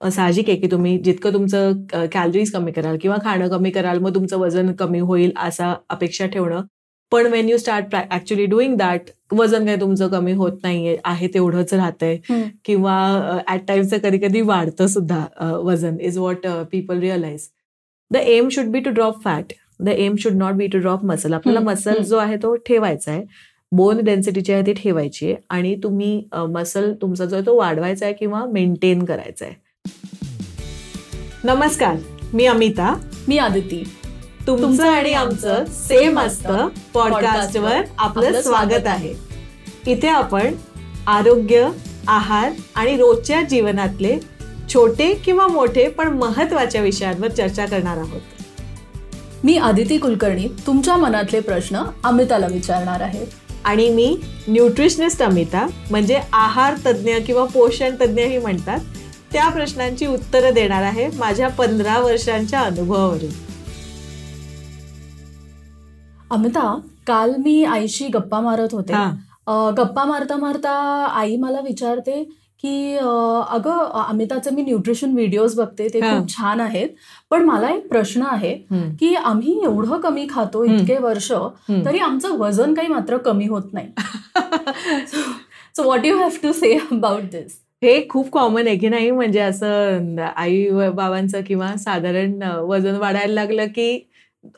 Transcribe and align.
साहजिक 0.00 0.48
आहे 0.48 0.58
की 0.58 0.66
तुम्ही 0.70 0.96
जितकं 1.04 1.32
तुमचं 1.32 2.06
कॅलरीज 2.12 2.50
कमी 2.52 2.72
कराल 2.72 2.96
किंवा 3.02 3.16
खाणं 3.24 3.48
कमी 3.48 3.70
कराल 3.70 3.98
मग 3.98 4.14
तुमचं 4.14 4.38
वजन 4.38 4.72
कमी 4.78 4.98
होईल 5.00 5.32
असा 5.46 5.74
अपेक्षा 5.90 6.26
ठेवणं. 6.26 6.62
पण 7.12 7.26
when 7.26 7.48
you 7.48 7.56
start 7.58 7.94
actually 8.12 8.44
doing 8.46 8.76
that 8.76 9.10
वजन 9.32 9.64
काही 9.66 9.80
तुमचं 9.80 10.08
कमी 10.08 10.32
होत 10.32 10.52
नाहीये 10.62 10.96
आहे 11.04 11.28
तेवढंच 11.34 11.72
राहतंय. 11.74 12.16
किंवा 12.64 13.40
ऍट 13.52 13.66
टाइम्स 13.68 13.94
कधी 14.02 14.18
कधी 14.18 14.40
वाढतं 14.40 14.86
सुद्धा 14.86 15.24
वजन 15.64 15.96
is 16.00 16.18
what 16.18 16.46
people 16.72 16.98
realise 17.00 17.48
the 18.10 18.16
aim 18.16 18.48
should 18.52 18.66
be 18.72 18.80
to 18.80 18.90
drop 18.90 19.22
fat 19.24 19.52
the 19.80 19.88
aim 19.88 20.16
should 20.20 20.34
not 20.36 20.54
be 20.54 20.66
to 20.66 20.78
drop 20.78 21.04
muscle 21.04 21.34
आपल्याला 21.34 21.60
मसल 21.60 22.02
जो 22.02 22.16
आहे 22.18 22.36
तो 22.42 22.54
ठेवायचा 22.66 23.10
आहे. 23.12 23.24
बोन 23.72 24.00
डेन्सिटी 24.04 24.52
आहे 24.52 24.62
ती 24.66 24.72
ठेवायची 24.74 25.26
आहे 25.26 25.36
आणि 25.50 25.74
तुम्ही 25.82 26.22
मसल 26.50 26.92
तुमचा 27.02 27.24
जो 27.24 27.36
आहे 27.36 27.46
तो 27.46 27.56
वाढवायचा 27.58 28.06
आहे 28.06 28.14
किंवा 28.14 28.44
मेंटेन 28.52 29.04
करायचा 29.04 29.44
आहे. 29.44 29.54
नमस्कार 31.44 31.96
मी 32.32 32.46
अमिता. 32.46 33.00
मी 33.28 33.38
आदिती. 33.38 33.84
तुमचं 34.46 34.88
आणि 34.88 35.12
आमचं 35.12 35.64
सेम 35.68 36.20
असतं 36.20 36.68
पॉडकास्टवर 36.94 37.80
आपलं 37.98 38.42
स्वागत 38.42 38.86
आहे. 38.86 39.14
इथे 39.86 40.08
आपण 40.08 40.54
आरोग्य 41.06 41.68
आहार 42.08 42.52
आणि 42.74 42.96
रोजच्या 42.96 43.42
जीवनातले 43.42 44.18
छोटे 44.74 45.14
किंवा 45.14 45.46
मोठे 45.46 45.88
पण 45.88 46.08
महत्त्वाच्या 46.08 46.80
विषयांवर 46.80 47.28
चर्चा 47.28 47.66
करणार 47.66 47.96
आहोत. 47.96 48.20
मी 49.44 49.58
आदिती 49.58 49.98
कुलकर्णी 49.98 50.48
तुमच्या 50.66 50.96
मनातले 50.96 51.40
प्रश्न 51.40 51.82
अमिताला 52.04 52.46
विचारणार 52.46 53.00
आहे. 53.00 53.26
आणि 53.64 53.88
मी 53.88 54.18
न्यूट्रिशनिस्ट 54.48 55.22
अमिता 55.22 55.66
म्हणजे 55.90 56.20
आहार 56.32 56.74
तज्ज्ञ 56.86 57.14
किंवा 57.26 57.44
पोषण 57.44 57.94
तज्ज्ञही 58.00 58.38
म्हणतात. 58.38 58.78
त्या 59.32 59.48
प्रश्नांची 59.48 60.06
उत्तरं 60.06 60.54
देणार 60.54 60.82
आहे 60.82 61.08
माझ्या 61.18 61.48
पंधरा 61.48 61.98
वर्षांच्या 62.00 62.60
अनुभवावरून. 62.60 63.30
अमिता 66.30 66.74
काल 67.06 67.34
मी 67.38 67.62
आईशी 67.64 68.06
गप्पा 68.14 68.40
मारत 68.40 68.74
होते. 68.74 68.92
गप्पा 69.76 70.04
मारता 70.04 70.36
मारता 70.36 70.72
आई 71.16 71.36
मला 71.36 71.60
विचारते 71.60 72.22
की 72.62 72.96
अगं 72.96 73.90
अमिताचे 74.00 74.50
मी 74.50 74.62
न्यूट्रिशन 74.62 75.14
व्हिडिओज 75.14 75.54
बघते 75.58 75.86
ते 75.94 76.00
खूप 76.00 76.28
छान 76.28 76.60
आहेत. 76.60 76.88
पण 77.30 77.44
मला 77.44 77.68
एक 77.70 77.88
प्रश्न 77.88 78.22
आहे 78.30 78.54
की 79.00 79.14
आम्ही 79.14 79.58
एवढं 79.64 80.00
कमी 80.00 80.26
खातो 80.30 80.64
इतके 80.64 80.98
वर्ष 80.98 81.32
तरी 81.84 81.98
आमचं 81.98 82.36
वजन 82.38 82.74
काही 82.74 82.88
मात्र 82.88 83.16
कमी 83.16 83.46
होत 83.48 83.72
नाही. 83.72 83.88
So 85.76 85.82
what 85.82 86.06
you 86.06 86.18
have 86.18 86.28
to 86.42 86.52
say 86.52 86.76
about 86.92 87.22
this 87.32 87.58
हे 87.82 88.00
खूप 88.10 88.28
कॉमन 88.30 88.66
आहे 88.66 88.76
की 88.78 88.88
नाही? 88.88 89.10
म्हणजे 89.10 89.40
असं 89.40 90.16
आई 90.36 90.68
बाबांचं 90.94 91.40
किंवा 91.46 91.74
साधारण 91.78 92.42
वजन 92.68 92.96
वाढायला 92.96 93.34
लागलं 93.34 93.66
की 93.76 94.00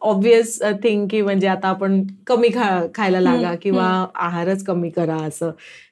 ऑब्विस 0.03 0.61
थिंग 0.83 1.07
की 1.11 1.21
म्हणजे 1.23 1.47
आता 1.49 1.69
आपण 1.69 2.03
कमी 2.27 2.49
खा 2.55 2.69
खायला 2.95 3.21
लागा 3.21 3.55
किंवा 3.63 3.87
आहारच 4.17 4.65
कमी 4.65 4.91
करा 4.91 5.17
असं. 5.27 5.51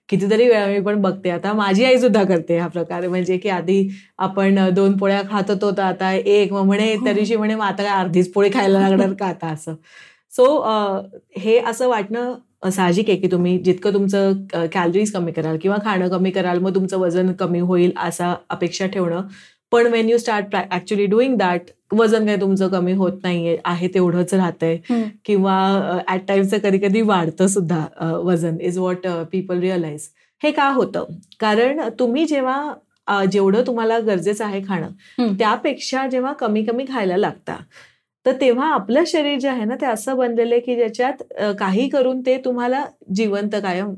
कितीतरी 0.08 0.46
वेळा 0.48 0.66
मी 0.66 0.80
पण 0.80 1.00
बघते. 1.02 1.30
आता 1.30 1.52
माझी 1.54 1.84
आई 1.84 1.98
सुद्धा 2.00 2.22
करते 2.24 2.58
हा 2.58 2.66
प्रकार. 2.68 3.06
म्हणजे 3.08 3.36
की 3.38 3.48
आधी 3.48 3.88
आपण 4.18 4.58
दोन 4.74 4.96
पोळ्या 4.98 5.22
खात 5.30 5.50
होतो 5.50 5.70
तर 5.76 5.82
आता 5.82 6.12
एक 6.14 6.52
म्हणे 6.52 6.92
हो. 6.94 7.06
तरीशी 7.06 7.36
म्हणे 7.36 7.54
मग 7.54 7.64
आता 7.64 7.92
अर्धीच 8.00 8.32
पोळी 8.32 8.50
खायला 8.54 8.80
लागणार 8.80 9.12
का 9.20 9.26
आता? 9.26 9.48
असं. 9.48 9.74
सो 10.32 10.44
हे 11.38 11.58
असं 11.60 11.88
वाटणं 11.88 12.34
साहजिक 12.62 13.08
आहे 13.08 13.18
की 13.18 13.26
तुम्ही 13.32 13.58
जितकं 13.64 13.92
तुमचं 13.92 14.66
कॅलरीज 14.72 15.12
कमी 15.12 15.32
कराल 15.32 15.56
किंवा 15.62 15.76
खाणं 15.84 16.08
कमी 16.08 16.30
कराल 16.30 16.58
मग 16.58 16.74
तुमचं 16.74 16.98
वजन 16.98 17.32
कमी 17.32 17.60
होईल 17.60 17.92
असा 17.98 18.34
अपेक्षा 18.50 18.86
ठेवणं. 18.86 19.22
पण 19.72 19.86
when 19.86 20.08
you 20.08 20.16
start 20.18 20.56
actually 20.72 21.06
doing 21.06 21.36
that 21.38 21.70
वजन 21.92 22.26
काही 22.26 22.40
तुमचं 22.40 22.68
कमी 22.68 22.92
होत 22.92 23.12
नाहीये 23.22 23.56
आहे 23.64 23.88
तेवढंच 23.94 24.34
राहतंय. 24.34 24.76
किंवा 25.24 26.00
ऍट 26.08 26.26
टाइम्स 26.28 26.54
कधी 26.64 26.78
कधी 26.78 27.00
वाढतं 27.02 27.46
सुद्धा 27.46 27.84
वजन 28.24 28.56
इज 28.60 28.78
वॉट 28.78 29.06
पीपल 29.32 29.58
रिअलाइज 29.60 30.08
हे 30.42 30.50
का 30.50 30.68
होतं? 30.70 31.04
कारण 31.40 31.80
तुम्ही 31.98 32.24
जेव्हा 32.26 33.24
जेवढं 33.32 33.62
तुम्हाला 33.66 33.98
गरजेचं 33.98 34.44
आहे 34.44 34.60
खाणं 34.68 35.32
त्यापेक्षा 35.38 36.06
जेव्हा 36.08 36.32
कमी 36.32 36.62
कमी 36.64 36.84
खायला 36.88 37.16
लागता 37.16 37.56
तर 38.26 38.32
तेव्हा 38.40 38.66
आपलं 38.74 39.04
शरीर 39.06 39.38
जे 39.38 39.48
आहे 39.48 39.64
ना 39.64 39.76
ते 39.80 39.86
असं 39.86 40.16
बनलेलं 40.16 40.54
आहे 40.54 40.60
की 40.60 40.76
ज्याच्यात 40.76 41.22
काही 41.58 41.88
करून 41.88 42.20
ते 42.20 42.36
तुम्हाला 42.44 42.84
जिवंत 43.14 43.54
कायम 43.62 43.94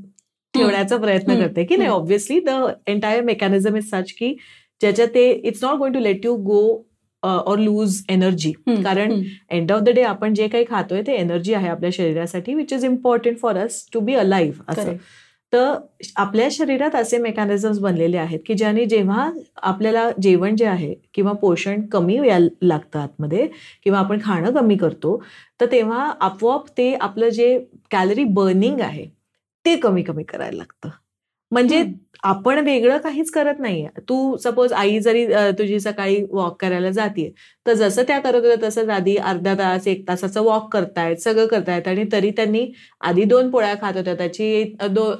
ठेवण्याचा 0.54 0.96
प्रयत्न 0.96 1.34
करते 1.40 1.64
की 1.64 1.76
नाही? 1.76 1.90
Obviously 1.90 2.38
the 2.40 2.50
entire 2.86 3.22
mechanism 3.24 3.76
is 3.76 3.88
such 3.90 4.12
की 4.12 4.34
ज्याच्यात 4.80 5.08
ते 5.08 5.30
it's 5.32 5.62
not 5.64 5.76
going 5.78 5.94
to 5.94 6.00
let 6.00 6.24
you 6.26 6.34
go 6.42 6.62
or 7.22 7.58
lose 7.58 8.00
energy 8.08 8.52
कारण 8.84 9.20
एंड 9.50 9.72
ऑफ 9.72 9.80
द 9.80 9.88
डे 9.88 10.02
आपण 10.02 10.34
जे 10.34 10.48
काही 10.48 10.64
खातोय 10.68 11.02
ते 11.06 11.12
एनर्जी 11.16 11.54
आहे 11.54 11.68
आपल्या 11.68 11.90
शरीरासाठी 11.92 12.54
which 12.54 12.72
is 12.72 12.84
important 12.84 13.38
for 13.38 13.56
us 13.56 13.84
to 13.92 14.00
be 14.00 14.14
alive 14.14 14.62
असं. 14.68 14.82
तर 15.52 15.74
आपल्या 16.16 16.48
शरीरात 16.50 16.94
असे 16.94 17.18
मेकॅनिझम्स 17.18 17.78
बनलेले 17.78 18.16
आहेत 18.16 18.40
की 18.46 18.54
ज्याने 18.54 18.84
जेव्हा 18.84 19.30
आपल्याला 19.62 20.08
जेवण 20.22 20.56
जे 20.56 20.66
आहे 20.66 20.94
किंवा 21.14 21.32
पोषण 21.32 21.86
कमी 21.86 22.16
यायला 22.18 22.48
लागतं 22.62 22.98
आतमध्ये 22.98 23.48
किंवा 23.84 23.98
आपण 23.98 24.18
खाणं 24.24 24.52
कमी 24.52 24.76
करतो 24.76 25.22
तर 25.60 25.66
तेव्हा 25.72 26.04
आपोआप 26.20 26.68
ते 26.68 26.92
आपलं 26.94 27.28
जे 27.28 27.58
कॅलरी 27.90 28.24
बर्निंग 28.32 28.80
आहे 28.80 29.06
ते 29.64 29.76
कमी 29.76 30.02
कमी 30.02 30.22
करायला 30.24 30.56
लागतं. 30.56 30.88
म्हणजे 31.52 31.84
आपण 32.24 32.58
वेगळं 32.64 32.98
काहीच 32.98 33.30
करत 33.30 33.60
नाहीये. 33.60 33.88
तू 34.08 34.36
सपोज 34.42 34.72
आई 34.72 34.98
जरी 35.00 35.24
तुझी 35.58 35.78
सकाळी 35.80 36.16
वॉक 36.30 36.60
करायला 36.60 36.90
जाते 36.90 37.28
तर 37.66 37.72
जसं 37.74 38.02
त्या 38.08 38.18
करत 38.20 38.44
होत्या 38.44 38.68
तसंच 38.68 38.88
आधी 38.88 39.16
अर्धा 39.16 39.54
तास 39.58 39.86
एक 39.88 40.06
तासाचं 40.08 40.42
वॉक 40.44 40.68
करतायत 40.72 41.16
सगळं 41.22 41.46
करतायत 41.46 41.88
आणि 41.88 42.04
तरी 42.12 42.30
त्यांनी 42.36 42.64
आधी 43.00 43.24
दोन 43.24 43.50
पोळ्या 43.50 43.74
खात 43.80 43.96
होत्या. 43.96 44.14
त्याची 44.14 44.62
दो 44.90 45.10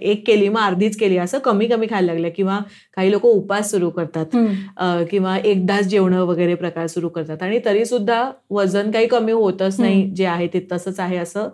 एक 0.00 0.26
केली 0.26 0.48
मग 0.48 0.60
अर्धीच 0.60 0.96
केली 0.98 1.16
असं 1.18 1.38
कमी 1.44 1.66
कमी 1.68 1.86
खायला 1.90 2.12
लागलं 2.12 2.28
किंवा 2.36 2.58
काही 2.96 3.10
लोक 3.10 3.24
उपास 3.26 3.70
सुरू 3.70 3.90
करतात 3.90 4.36
किंवा 5.10 5.36
एकदाच 5.38 5.86
जेवणं 5.86 6.24
वगैरे 6.26 6.54
प्रकार 6.54 6.86
सुरू 6.86 7.08
करतात. 7.08 7.42
आणि 7.42 7.58
तरी 7.64 7.84
सुद्धा 7.84 8.24
वजन 8.50 8.90
काही 8.90 9.06
कमी 9.06 9.32
होतच 9.32 9.80
नाही 9.80 10.10
जे 10.16 10.26
आहे 10.26 10.46
ते 10.54 10.66
तसंच 10.72 11.00
आहे 11.00 11.16
असं 11.16 11.48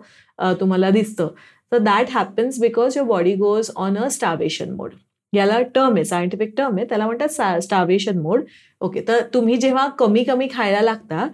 तुम्हाला 0.59 0.89
दिसतं. 0.89 1.27
तर 1.71 1.77
that 1.79 2.09
happens 2.11 2.59
because 2.61 2.97
your 2.97 3.07
body 3.09 3.35
goes 3.35 3.69
on 3.75 3.97
a 3.97 4.07
starvation 4.09 4.73
mode 4.75 4.93
याला 5.33 5.59
टर्म 5.75 5.95
आहे 5.95 6.05
सायंटिफिक 6.05 6.53
टर्म 6.57 6.77
आहे. 6.77 6.85
त्याला 6.89 7.05
म्हणतात 7.05 7.61
स्टार्वेशन 7.63 8.19
मोड 8.19 8.43
ओके 8.81 9.01
तर 9.07 9.21
तुम्ही 9.33 9.57
जेव्हा 9.57 9.87
कमी 9.99 10.23
कमी 10.23 10.47
खायला 10.53 10.81
लागता 10.81 11.27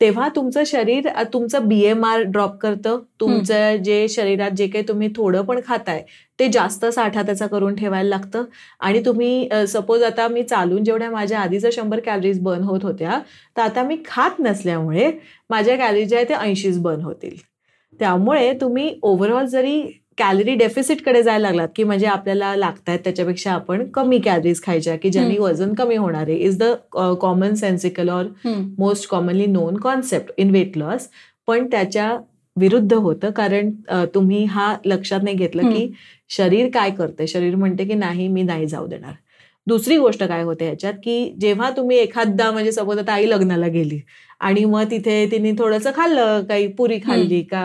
तेव्हा 0.00 0.28
तुमचं 0.36 0.62
शरीर 0.66 1.08
तुमचं 1.32 1.66
बीएमआर 1.68 2.22
ड्रॉप 2.24 2.56
करतं. 2.60 2.98
तुमचं 3.20 3.76
जे 3.84 4.06
शरीरात 4.08 4.50
जे 4.56 4.66
काही 4.66 4.84
तुम्ही 4.88 5.08
थोडं 5.16 5.42
पण 5.44 5.60
खाताय 5.66 6.02
ते 6.38 6.48
जास्त 6.52 6.84
साठा 6.86 7.22
त्याचा 7.22 7.46
करून 7.46 7.74
ठेवायला 7.74 8.08
लागतं. 8.08 8.44
आणि 8.80 9.04
तुम्ही 9.06 9.48
सपोज 9.68 10.02
आता 10.02 10.28
मी 10.28 10.42
चालून 10.42 10.84
जेवढ्या 10.84 11.10
माझ्या 11.10 11.40
आधीचं 11.40 11.70
शंभर 11.72 12.00
कॅलरीज 12.06 12.40
बर्न 12.42 12.62
होत 12.62 12.84
होत्या 12.84 13.20
तर 13.56 13.62
आता 13.62 13.82
मी 13.82 13.96
खात 14.06 14.40
नसल्यामुळे 14.40 15.10
माझ्या 15.50 15.76
कॅलरीज 15.76 16.08
ज्या 16.08 16.18
आहेत 16.18 16.28
ते 16.28 16.34
ऐंशीच 16.36 16.78
बर्न 16.82 17.02
होतील. 17.02 17.36
त्यामुळे 17.98 18.52
तुम्ही 18.60 18.98
ओव्हरऑल 19.02 19.46
जरी 19.46 19.80
कॅलरी 20.18 20.54
डेफिसिटकडे 20.54 21.22
जायला 21.22 21.48
लागलात 21.48 21.68
की 21.76 21.84
म्हणजे 21.84 22.06
आपल्याला 22.06 22.56
लागतायत 22.56 22.98
त्याच्यापेक्षा 23.04 23.52
आपण 23.52 23.86
कमी 23.90 24.18
कॅलरीज 24.18 24.62
खायच्या 24.62 24.96
की 24.96 25.10
ज्यांनी 25.10 25.38
वजन 25.38 25.74
कमी 25.74 25.96
होणार 25.96 26.22
आहे 26.22 26.36
is 26.36 26.58
the 26.58 26.62
common 27.20 27.54
sensical 27.54 28.08
or 28.08 28.24
most 28.78 29.08
commonly 29.08 29.46
known 29.46 29.76
concept 29.76 30.32
in 30.36 30.50
weight 30.50 30.78
loss 30.78 31.08
पण 31.46 31.66
त्याच्या 31.70 32.16
विरुद्ध 32.56 32.92
होतं 32.94 33.30
कारण 33.30 33.70
तुम्ही 34.14 34.44
हा 34.44 34.76
लक्षात 34.84 35.20
नाही 35.22 35.36
घेतलं 35.36 35.70
की 35.70 35.92
शरीर 36.28 36.68
काय 36.74 36.90
करते 36.90 37.26
शरीर 37.26 37.54
म्हणते 37.56 37.84
की 37.84 37.94
नाही 37.94 38.28
मी 38.28 38.42
नाही 38.42 38.66
जाऊ 38.66 38.86
देणार. 38.86 39.12
दुसरी 39.66 39.96
गोष्ट 39.98 40.22
काय 40.24 40.42
होते 40.42 40.64
ह्याच्यात 40.64 40.94
की 40.94 41.32
जेव्हा 41.40 41.70
तुम्ही 41.70 41.96
एखादा 41.98 42.50
म्हणजे 42.50 42.72
सपोज 42.72 42.98
आता 42.98 43.12
आई 43.12 43.28
लग्नाला 43.30 43.66
गेली 43.66 44.00
आणि 44.40 44.64
मग 44.64 44.84
तिथे 44.90 45.26
तिने 45.30 45.52
थोडस 45.58 45.86
खाल्लं 45.96 46.44
काही 46.48 46.66
पुरी 46.66 46.98
खाल्ली 46.98 47.42
का 47.42 47.62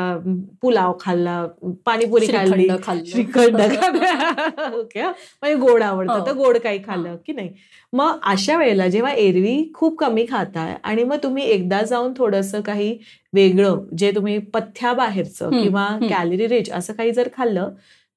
पुलाव 0.61 0.93
खाल्ला 0.99 1.45
पाणीपुरी 1.85 2.27
खाल्ली 2.27 2.67
श्रीखंड 3.05 3.55
ओके 4.75 5.01
म्हणजे 5.01 5.55
गोड 5.55 5.83
आवडतं 5.83 6.25
तर 6.25 6.31
हो. 6.31 6.43
गोड 6.43 6.57
काही 6.57 6.79
खाल्लं 6.83 7.15
की 7.27 7.33
नाही. 7.33 7.49
मग 7.93 8.19
अशा 8.23 8.57
वेळेला 8.57 8.87
जेव्हा 8.87 9.11
एरवी 9.13 9.57
खूप 9.73 9.97
कमी 9.99 10.25
खाताय 10.29 10.75
आणि 10.83 11.03
मग 11.03 11.17
तुम्ही 11.23 11.43
एकदा 11.43 11.81
जाऊन 11.81 12.13
थोडस 12.17 12.53
काही 12.65 12.97
वेगळं 13.33 13.79
जे 13.97 14.11
तुम्ही 14.11 14.37
पथ्याबाहेरचं 14.53 15.61
किंवा 15.63 15.87
कॅलरी 16.09 16.47
रिच 16.47 16.71
असं 16.71 16.93
काही 16.93 17.11
जर 17.11 17.27
खाल्लं 17.37 17.69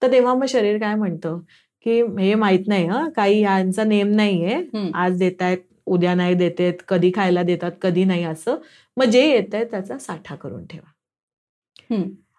तर 0.03 0.13
तेव्हा 0.13 0.35
मग 0.35 0.47
शरीर 0.47 0.79
काय 0.79 0.95
म्हणतं? 0.95 1.39
की 1.87 2.01
हे 2.21 2.35
माहीत 2.35 2.69
नाही 2.69 2.87
हा. 2.87 3.09
काही 3.17 3.41
यांचा 3.41 3.85
नेम 3.85 4.09
नाहीये. 4.17 4.55
आज 4.95 5.19
देत 5.19 5.43
आहेत 5.43 5.59
उद्या 5.87 6.15
नाही 6.15 6.35
देतेत 6.35 6.83
कधी 6.89 7.11
खायला 7.15 7.43
देतात 7.43 7.73
कधी 7.83 8.05
नाही 8.05 8.25
असं. 8.25 8.57
मग 8.97 9.05
जे 9.07 9.25
येत 9.27 9.55
आहे 9.55 9.65
त्याचा 9.65 9.99
साठा 9.99 10.35
करून 10.35 10.65
ठेवा. 10.67 10.91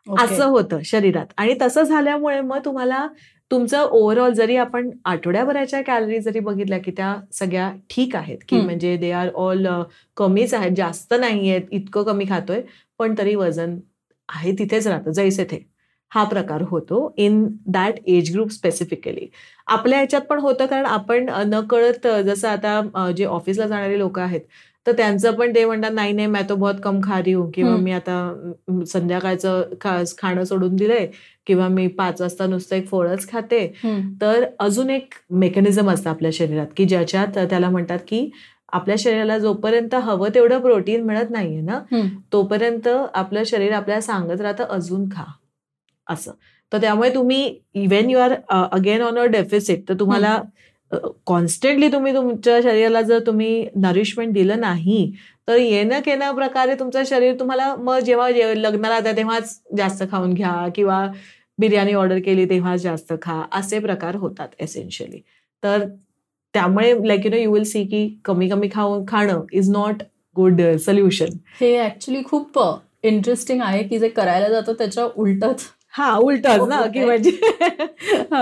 असं 0.07 0.45
होतं 0.47 0.79
शरीरात. 0.85 1.25
आणि 1.37 1.53
तसं 1.61 1.83
झाल्यामुळे 1.83 2.39
मग 2.41 2.59
तुम्हाला 2.65 3.07
तुमचं 3.51 3.81
ओव्हरऑल 3.81 4.33
जरी 4.33 4.55
आपण 4.57 4.89
आठवड्याभराच्या 5.05 5.81
कॅलरी 5.81 6.19
जरी 6.19 6.39
बघितल्या 6.39 6.77
की 6.79 6.91
त्या 6.97 7.15
सगळ्या 7.33 7.71
ठीक 7.89 8.15
आहेत 8.15 8.37
की 8.49 8.59
म्हणजे 8.61 8.95
दे 8.97 9.11
आर 9.11 9.29
ऑल 9.35 9.67
कमीच 10.17 10.53
आहेत 10.53 10.71
जास्त 10.77 11.13
नाही 11.19 11.49
आहेत 11.49 11.67
इतकं 11.71 12.03
कमी 12.03 12.25
खातोय 12.29 12.61
पण 12.99 13.15
तरी 13.17 13.35
वजन 13.35 13.77
आहे 14.29 14.51
तिथेच 14.59 14.87
राहतं 14.87 15.11
जैसे 15.11 15.45
थे. 15.51 15.57
हा 16.11 16.23
प्रकार 16.23 16.61
होतो 16.61 17.13
in 17.17 17.45
that 17.65 17.93
age 18.07 18.31
group 18.33 18.51
specifically 18.51 19.27
आपल्या 19.67 19.97
ह्याच्यात 19.99 20.21
पण 20.21 20.39
होतं 20.39 20.65
कारण 20.65 20.85
आपण 20.85 21.29
न 21.45 21.59
कळत 21.61 22.07
जसं 22.25 22.47
आता 22.47 23.11
जे 23.17 23.25
ऑफिसला 23.25 23.67
जाणारे 23.67 23.97
लोक 23.99 24.19
आहेत 24.19 24.41
तर 24.87 24.91
त्यांचं 24.91 25.31
पण 25.31 25.53
ते 25.55 25.65
म्हणतात 25.65 25.91
नाही 25.91 26.13
नाही 26.13 26.27
मैं 26.27 26.41
तो 26.49 26.55
बहुत 26.55 26.75
कम 26.83 26.99
खा 27.03 27.19
रही 27.19 27.33
हूँ. 27.33 27.49
किंवा 27.51 27.75
मी 27.75 27.91
आता 27.91 28.83
संध्याकाळचं 28.87 29.63
खाणं 30.17 30.43
सोडून 30.43 30.75
दिलंय 30.75 31.07
किंवा 31.47 31.67
मी 31.67 31.87
पाच 31.87 32.21
वाजता 32.21 32.45
नुसतं 32.45 32.75
एक 32.75 32.87
फळच 32.89 33.27
खाते. 33.31 33.65
तर 34.21 34.45
अजून 34.59 34.89
एक 34.89 35.13
मेकॅनिझम 35.31 35.89
असतं 35.89 36.09
आपल्या 36.09 36.31
शरीरात 36.33 36.67
की 36.77 36.85
ज्याच्यात 36.85 37.37
त्याला 37.49 37.69
म्हणतात 37.69 37.99
की 38.07 38.29
आपल्या 38.71 38.95
शरीराला 38.99 39.37
जोपर्यंत 39.37 39.95
हवं 39.95 40.29
तेवढं 40.35 40.59
प्रोटीन 40.59 41.03
मिळत 41.03 41.29
नाहीये 41.29 41.61
ना 41.61 41.79
तोपर्यंत 42.33 42.87
आपलं 43.13 43.43
शरीर 43.45 43.71
आपल्याला 43.71 44.01
सांगत 44.01 44.41
राहतं 44.41 44.63
अजून 44.63 45.05
खा. 45.09 45.23
असं. 46.09 46.31
तर 46.71 46.81
त्यामुळे 46.81 47.13
तुम्ही 47.15 47.59
even 47.73 48.09
you 48.09 48.19
are 48.19 48.33
again 48.49 49.01
on 49.01 49.19
a 49.19 49.23
deficit 49.25 49.89
तर 49.89 49.93
तुम्हाला 49.99 50.41
कॉन्स्टंटली 51.25 51.87
तुम्ही 51.87 52.13
तुमच्या 52.13 52.61
शरीराला 52.63 53.01
जर 53.01 53.19
तुम्ही 53.27 53.67
नरिशमेंट 53.75 54.33
दिलं 54.33 54.59
नाही 54.59 55.11
तर 55.47 55.55
येणं 55.55 55.99
केणं 55.99 56.35
प्रकारे 56.35 56.75
तुमचं 56.75 57.03
शरीर 57.05 57.39
तुम्हाला 57.39 57.75
मग 57.75 57.99
जेव्हा 57.99 58.29
लग्नाला 58.55 58.99
जाते 58.99 59.17
तेव्हाच 59.17 59.61
जास्त 59.77 60.03
खाऊन 60.11 60.33
घ्या 60.33 60.67
किंवा 60.75 61.07
बिर्याणी 61.59 61.93
ऑर्डर 61.93 62.19
केली 62.19 62.45
तेव्हाच 62.45 62.81
जास्त 62.81 63.13
खा 63.21 63.43
असे 63.51 63.79
प्रकार 63.79 64.15
होतात 64.15 64.47
एसेन्शियली 64.59 65.21
तर 65.63 65.85
त्यामुळे 66.53 67.07
like 67.07 67.25
you 67.25 67.31
know 67.31 67.37
you 67.37 67.53
will 67.53 67.63
see 67.63 67.83
की 67.83 68.19
कमी 68.25 68.49
कमी 68.49 68.69
खाऊन 68.71 69.03
खाणं 69.07 69.41
इज 69.53 69.69
नॉट 69.69 70.03
गुड 70.35 70.61
सोल्युशन 70.61 71.25
हे 71.61 71.85
ऍक्च्युली 71.85 72.23
खूप 72.23 72.59
इंटरेस्टिंग 73.03 73.61
आहे 73.61 73.83
की 73.83 73.99
जे 73.99 74.09
करायला 74.09 74.49
जातं 74.49 74.73
त्याच्या 74.73 75.03
उलटच. 75.15 75.61
हा 75.93 76.15
उलटच 76.17 76.67
ना 76.69 76.81
की 76.93 77.05
म्हणजे 77.05 77.31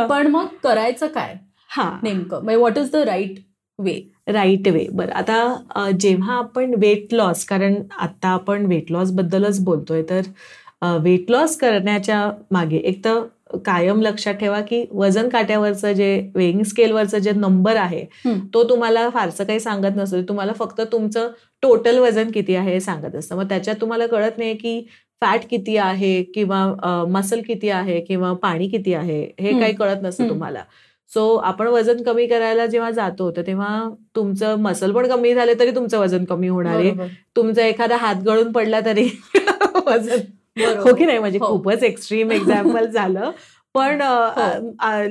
पण 0.07 0.27
मग 0.27 0.47
करायचं 0.63 1.07
काय? 1.07 1.35
हा. 1.69 1.89
नेमकं. 2.03 2.45
What 2.47 2.77
is 2.77 2.91
the 2.91 2.95
right 3.05 3.39
way 3.79 3.99
right 4.29 4.67
way 4.67 4.85
बरं. 4.91 5.11
आता 5.11 5.89
जेव्हा 5.99 6.37
आपण 6.37 6.73
वेट 6.79 7.13
लॉस 7.13 7.43
कारण 7.45 7.75
आता 7.99 8.27
आपण 8.29 8.65
वेट 8.65 8.91
लॉस 8.91 9.11
बद्दलच 9.11 9.59
बोलतोय 9.63 10.03
तर 10.09 10.21
वेट 11.03 11.31
लॉस 11.31 11.55
करण्याच्या 11.57 12.29
मागे 12.51 12.77
एक 12.77 13.03
तर 13.05 13.19
कायम 13.65 14.01
लक्षात 14.01 14.33
ठेवा 14.33 14.59
की 14.61 14.83
वजन 14.91 15.29
काट्यावरचं 15.29 15.91
जे 15.93 16.09
वेईंग 16.35 16.61
स्केलवरचं 16.63 17.17
जे 17.17 17.31
नंबर 17.31 17.75
आहे 17.75 18.03
तो 18.53 18.63
तुम्हाला 18.69 19.07
फारसं 19.09 19.43
काही 19.43 19.59
सांगत 19.59 19.95
नसतो. 19.95 20.21
तुम्हाला 20.29 20.53
फक्त 20.53 20.81
तुमचं 20.91 21.29
टोटल 21.63 21.97
वजन 21.99 22.31
किती 22.31 22.55
आहे 22.55 22.71
हे 22.73 22.79
सांगत 22.79 23.15
असतं. 23.15 23.35
मग 23.37 23.47
त्याच्यात 23.49 23.75
तुम्हाला 23.81 24.07
कळत 24.07 24.37
नाही 24.37 24.53
की 24.57 24.79
फॅट 25.21 25.45
किती 25.49 25.77
आहे 25.77 26.21
किंवा 26.33 27.05
मसल 27.09 27.41
किती 27.47 27.69
आहे 27.69 27.99
किंवा 28.01 28.33
पाणी 28.33 28.67
किती 28.67 28.93
आहे 28.93 29.21
हे 29.39 29.59
काही 29.59 29.73
कळत 29.75 30.01
नसतं 30.03 30.29
तुम्हाला. 30.29 30.63
सो 31.11 31.35
आपण 31.37 31.67
वजन 31.67 32.01
कमी 32.03 32.25
करायला 32.27 32.65
जेव्हा 32.65 32.89
जातो 32.91 33.29
तर 33.31 33.41
तेव्हा 33.47 33.89
तुमचं 34.15 34.55
मसल 34.61 34.91
पण 34.91 35.07
कमी 35.09 35.33
झाले 35.33 35.53
तरी 35.59 35.71
तुमचं 35.75 35.99
वजन 35.99 36.23
कमी 36.25 36.47
होणार 36.47 36.75
आहे. 36.75 37.07
तुमचा 37.35 37.65
एखादा 37.65 37.97
हात 37.97 38.23
गळून 38.25 38.51
पडला 38.51 38.79
तरी 38.85 39.07
वजन 39.87 40.19
हो 40.79 40.93
की 40.95 41.05
नाही? 41.05 41.17
म्हणजे 41.19 41.39
हो. 41.39 41.47
खूपच 41.47 41.83
एक्स्ट्रीम 41.83 42.31
एक्झाम्पल 42.31 42.85
झालं. 42.91 43.31
पण 43.75 44.01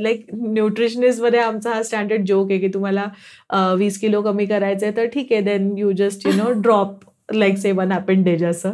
लाईक 0.01 0.27
न्यूट्रिशनिस्टमध्ये 0.35 1.41
आमचा 1.41 1.71
हा 1.71 1.83
स्टँडर्ड 1.83 2.25
जोक 2.27 2.51
आहे 2.51 2.59
की 2.61 2.69
तुम्हाला 2.69 3.75
वीस 3.79 3.99
किलो 4.01 4.23
कमी 4.23 4.47
करायचंय 4.47 4.91
तर 4.97 5.07
ठीक 5.07 5.33
आहे 5.33 5.41
then 5.43 5.77
you 5.79 5.93
just 5.93 6.27
you 6.27 6.33
know 6.33 6.51
drop 6.53 7.35
like 7.35 7.57
seven 7.59 7.93
appendage 7.93 8.45
असं 8.45 8.73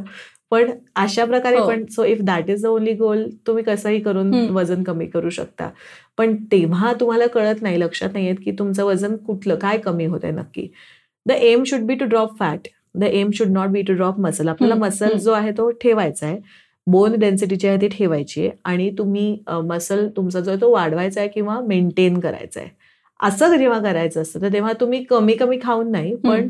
पण 0.53 0.71
अशा 0.97 1.25
प्रकारे 1.25 1.59
हो. 1.59 1.67
पण 1.67 1.85
so 1.91 2.05
if 2.05 2.21
that 2.23 2.51
is 2.51 2.63
the 2.63 2.67
only 2.67 2.93
goal 2.95 3.25
तुम्ही 3.47 3.63
कसंही 3.65 4.01
करून 4.01 4.33
वजन 4.51 4.83
कमी 4.83 5.07
करू 5.07 5.31
शकता. 5.31 5.69
पण 6.19 6.35
तेव्हा 6.53 6.93
तुम्हाला 7.01 7.27
कळत 7.27 7.63
नाही 7.63 7.81
लक्षात 7.81 8.11
नाही 8.13 8.27
येत 8.27 8.37
की 8.45 8.53
तुमचं 8.59 8.85
वजन 8.85 9.17
कुठलं 9.27 9.55
काय 9.59 9.79
कमी 9.79 10.07
होत 10.07 10.25
आहे 10.25 10.33
नक्की. 10.33 10.67
The 11.27 11.33
aim 11.33 11.63
should 11.67 11.87
be 11.87 11.95
to 11.95 12.05
drop 12.05 12.39
fat 12.39 12.69
the 12.95 13.05
aim 13.05 13.31
should 13.35 13.49
not 13.49 13.69
be 13.69 13.83
to 13.83 13.95
drop 13.95 14.19
muscle 14.21 14.49
आपल्याला 14.49 14.75
मसल 14.77 15.17
जो 15.19 15.33
आहे 15.33 15.53
तो 15.59 15.71
ठेवायचा 15.83 16.27
आहे. 16.27 16.39
बोन 16.87 17.19
डेन्सिटी 17.19 17.67
आहे 17.69 17.81
ती 17.81 17.89
ठेवायची 17.89 18.41
आहे 18.41 18.51
आणि 18.65 18.91
तुम्ही 18.99 19.37
मसल 19.65 20.07
तुमचा 20.17 20.41
जो 20.41 20.51
आहे 20.51 20.61
तो 20.61 20.71
वाढवायचा 20.73 21.21
आहे 21.21 21.29
किंवा 21.29 21.61
मेंटेन 21.61 22.19
करायचा 22.21 22.61
आहे. 22.61 22.71
असं 23.21 23.57
जेव्हा 23.59 23.79
करायचं 23.81 24.23
असतं 24.23 24.41
तर 24.43 24.53
तेव्हा 24.53 24.73
तुम्ही 24.81 25.03
कमी 25.05 25.35
कमी 25.37 25.59
खाऊन 25.63 25.91
नाही 25.93 26.15
पण 26.25 26.49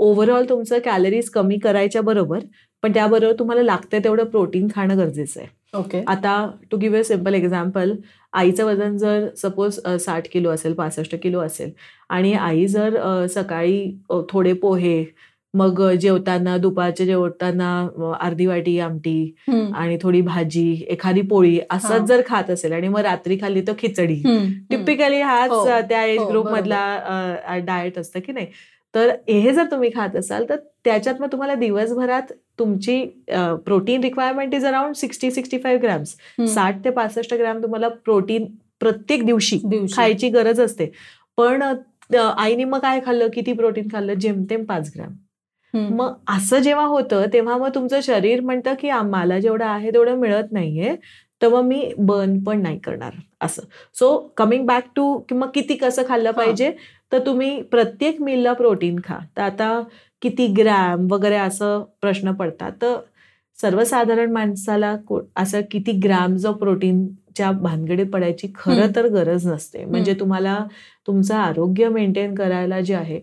ओव्हरऑल 0.00 0.48
तुमचं 0.48 0.78
कॅलरीज 0.84 1.28
कमी 1.30 1.58
करायच्या 1.58 2.02
बरोबर 2.02 2.38
पण 2.82 2.92
त्याबरोबर 2.94 3.34
तुम्हाला 3.38 3.62
लागतंय 3.62 4.00
तेवढं 4.04 4.24
प्रोटीन 4.24 4.68
खाणं 4.74 4.98
गरजेचं 4.98 5.40
आहे. 5.40 5.48
ओके 5.74 6.02
आता 6.06 6.34
to 6.70 6.76
give 6.76 6.98
a 6.98 7.02
simple 7.02 7.34
example 7.34 7.92
आईचं 8.32 8.64
वजन 8.64 8.96
जर 8.96 9.26
सपोज 9.36 9.78
साठ 10.00 10.26
किलो 10.32 10.50
असेल 10.50 10.74
पासष्ट 10.74 11.14
किलो 11.22 11.40
असेल 11.40 11.70
आणि 12.08 12.32
आई 12.34 12.66
जर 12.66 13.26
सकाळी 13.30 13.90
थोडे 14.30 14.52
पोहे 14.52 15.04
मग 15.54 15.80
जेवताना 15.92 16.56
दुपारच्या 16.56 17.06
जेवताना 17.06 17.70
अर्धी 18.20 18.46
वाटी 18.46 18.78
आमटी 18.80 19.34
आणि 19.74 19.96
थोडी 20.02 20.20
भाजी 20.20 20.84
एखादी 20.90 21.20
पोळी 21.20 21.58
असंच 21.70 22.06
जर 22.08 22.20
खात 22.26 22.50
असेल 22.50 22.72
आणि 22.72 22.88
मग 22.88 23.00
रात्री 23.00 23.36
खाल्ली 23.40 23.62
तर 23.66 23.72
खिचडी. 23.78 24.14
टिपिकली 24.70 25.20
हाच 25.20 25.50
हो. 25.50 25.64
त्या 25.88 26.04
एज 26.04 26.20
ग्रुप 26.20 26.46
हो, 26.48 26.54
मधला 26.54 27.58
डाएट 27.66 27.98
असतं 27.98 28.20
की 28.20 28.32
नाही? 28.32 28.46
तर 28.94 29.10
हे 29.28 29.52
जर 29.52 29.64
तुम्ही 29.70 29.90
खात 29.94 30.16
असाल 30.16 30.44
तर 30.48 30.56
त्याच्यात 30.84 31.20
मग 31.20 31.32
तुम्हाला 31.32 31.54
दिवसभरात 31.54 32.32
तुमची 32.58 33.02
protein 33.66 34.02
requirement 34.02 34.54
is 34.54 34.66
around 34.66 34.94
sixty 34.94 35.30
sixty 35.30 35.58
five 35.58 35.82
grams 35.82 36.14
साठ 36.54 36.84
ते 36.84 36.90
पासष्ट 36.90 37.34
ग्रॅम 37.34 37.62
तुम्हाला 37.62 37.88
प्रोटीन 38.04 38.46
प्रत्येक 38.80 39.24
दिवशी 39.26 39.58
खायची 39.94 40.28
गरज 40.28 40.60
असते. 40.60 40.90
पण 41.38 41.62
आईने 42.14 42.64
मग 42.64 42.78
काय 42.78 43.00
खाल्लं? 43.06 43.28
किती 43.34 43.52
प्रोटीन 43.52 43.88
खाल्लं? 43.92 44.14
जेमतेम 44.14 44.64
पाच 44.64 44.90
ग्रॅम. 44.96 45.12
मग 45.74 46.14
असं 46.28 46.58
जेव्हा 46.58 46.84
होतं 46.86 47.24
तेव्हा 47.32 47.56
मग 47.56 47.68
तुमचं 47.74 48.00
शरीर 48.02 48.40
म्हणतं 48.40 48.74
की 48.80 48.90
मला 49.04 49.38
जेवढं 49.40 49.64
आहे 49.66 49.92
तेवढं 49.92 50.18
मिळत 50.20 50.52
नाहीये. 50.52 50.94
तर 51.42 51.48
मग 51.48 51.64
मी 51.66 51.82
बर्न 51.98 52.38
पण 52.44 52.60
नाही 52.62 52.78
करणार 52.78 53.12
असं. 53.40 53.62
सो 53.94 54.16
कमिंग 54.36 54.66
बॅक 54.66 54.84
टू 54.96 55.04
मग 55.32 55.50
किती 55.54 55.74
कसं 55.76 56.02
खाल्लं 56.08 56.30
पाहिजे 56.30 56.70
तर 57.12 57.18
तुम्ही 57.26 57.60
प्रत्येक 57.62 58.20
मिलला 58.22 58.52
प्रोटीन 58.52 58.98
खा. 59.04 59.18
तर 59.36 59.42
आता 59.42 59.80
किती 60.22 60.46
ग्रॅम 60.56 61.06
वगैरे 61.10 61.36
असं 61.36 61.82
प्रश्न 62.00 62.32
पडतात. 62.32 62.72
तर 62.82 62.96
सर्वसाधारण 63.58 64.30
माणसाला 64.32 64.96
असं 65.36 65.60
किती 65.70 65.92
ग्रॅम 66.04 66.36
जो 66.36 66.52
प्रोटीनच्या 66.52 67.50
भानगडीत 67.52 68.06
पडायची 68.12 68.48
खरं 68.54 68.94
तर 68.96 69.06
गरज 69.08 69.46
नसते. 69.48 69.84
म्हणजे 69.84 70.14
तुम्हाला 70.20 70.58
तुमचं 71.06 71.34
आरोग्य 71.34 71.88
मेंटेन 71.88 72.34
करायला 72.34 72.80
जे 72.80 72.94
आहे 72.94 73.20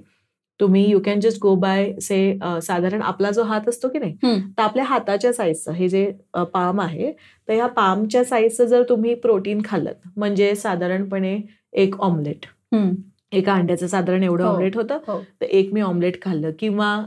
तुम्ही 0.60 0.92
you 0.92 1.00
can 1.00 1.20
just 1.20 1.40
go 1.42 1.56
by 1.56 1.94
say 2.02 2.40
साधारण 2.64 3.02
आपला 3.02 3.32
जो 3.32 3.44
हात 3.44 3.70
असतो 3.70 3.88
की 3.88 4.00
नाही 4.00 4.16
तर 4.58 4.62
आपल्या 4.62 4.86
हाताच्या 4.86 5.34
साईजचं 5.34 5.72
हे 5.72 5.90
जे 5.90 6.12
पाम 6.54 6.82
आहे 6.82 7.12
तर 7.48 7.54
ह्या 7.54 7.68
पामच्या 7.68 8.24
साईजचं 8.24 8.66
जर 8.66 8.84
तुम्ही 8.90 9.14
प्रोटीन 9.14 9.62
खाल्लं 9.66 9.92
म्हणजे 10.18 10.56
साधारणपणे 10.56 11.42
एक 11.74 12.00
ऑमलेट 12.00 12.46
एका 13.32 13.54
अंड्याचं 13.54 13.88
साधारण 13.88 14.24
एवढं 14.24 14.44
हो, 14.44 14.50
ऑमलेट 14.50 14.76
होतं 14.76 14.98
हो. 15.08 15.20
तर 15.42 15.46
एक 15.46 15.74
मी 15.74 15.82
ऑमलेट 15.82 16.22
खाल्लं. 16.22 16.52
किंवा 16.60 17.06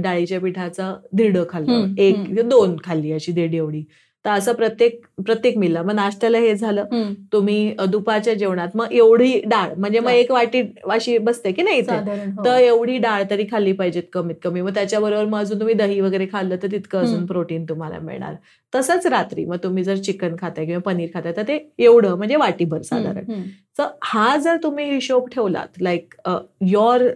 डाळीच्या 0.00 0.40
पिठाचा 0.40 0.94
दीड 1.12 1.38
खाल्लं. 1.50 1.94
एक 1.98 2.48
दोन 2.48 2.76
खाल्ली 2.84 3.12
अशी 3.12 3.32
दीड 3.32 3.54
एवढी. 3.54 3.84
तर 4.24 4.30
असं 4.30 4.52
प्रत्येक 4.52 5.00
प्रत्येक 5.26 5.56
मिलला 5.58 5.82
मग 5.82 5.94
नाश्त्याला 5.94 6.38
हे 6.38 6.54
झालं. 6.54 6.84
तुम्ही 7.32 7.74
दुपारच्या 7.90 8.34
जेवणात 8.34 8.76
मग 8.76 8.92
एवढी 8.92 9.40
डाळ 9.46 9.72
म्हणजे 9.76 10.00
मग 10.00 10.10
एक 10.10 10.30
वाटी 10.32 10.62
अशी 10.90 11.16
बसते 11.18 11.52
की 11.52 11.62
नाही 11.62 11.80
हो. 11.80 12.44
तर 12.44 12.58
एवढी 12.58 12.98
डाळ 12.98 13.22
तरी 13.30 13.46
खाल्ली 13.50 13.72
पाहिजेत 13.72 14.02
कमीत 14.12 14.34
कमी 14.42 14.60
मग 14.60 14.74
त्याच्याबरोबर 14.74 15.24
मग 15.24 15.38
अजून 15.38 15.60
तुम्ही 15.60 15.74
दही 15.74 16.00
वगैरे 16.00 16.26
खाल्लं 16.32 16.56
तर 16.62 16.70
तितकं 16.72 16.98
अजून 17.00 17.24
प्रोटीन 17.26 17.64
तुम्हाला 17.68 17.98
मिळणार. 17.98 18.34
तसंच 18.72 19.06
रात्री 19.06 19.44
मग 19.44 19.56
तुम्ही 19.62 19.84
जर 19.84 19.96
चिकन 19.96 20.36
खाताय 20.40 20.66
किंवा 20.66 20.80
पनीर 20.82 21.08
खाताय 21.14 21.32
तर 21.36 21.42
ते 21.48 21.58
एवढं 21.78 22.16
म्हणजे 22.16 22.36
वाटीभर 22.36 22.82
साधारण. 22.82 23.42
तर 23.78 23.86
हा 24.04 24.36
जर 24.36 24.56
तुम्ही 24.62 24.90
हिशोब 24.90 25.28
ठेवलात 25.28 25.82
लाईक 25.82 26.14
युअर 26.60 27.08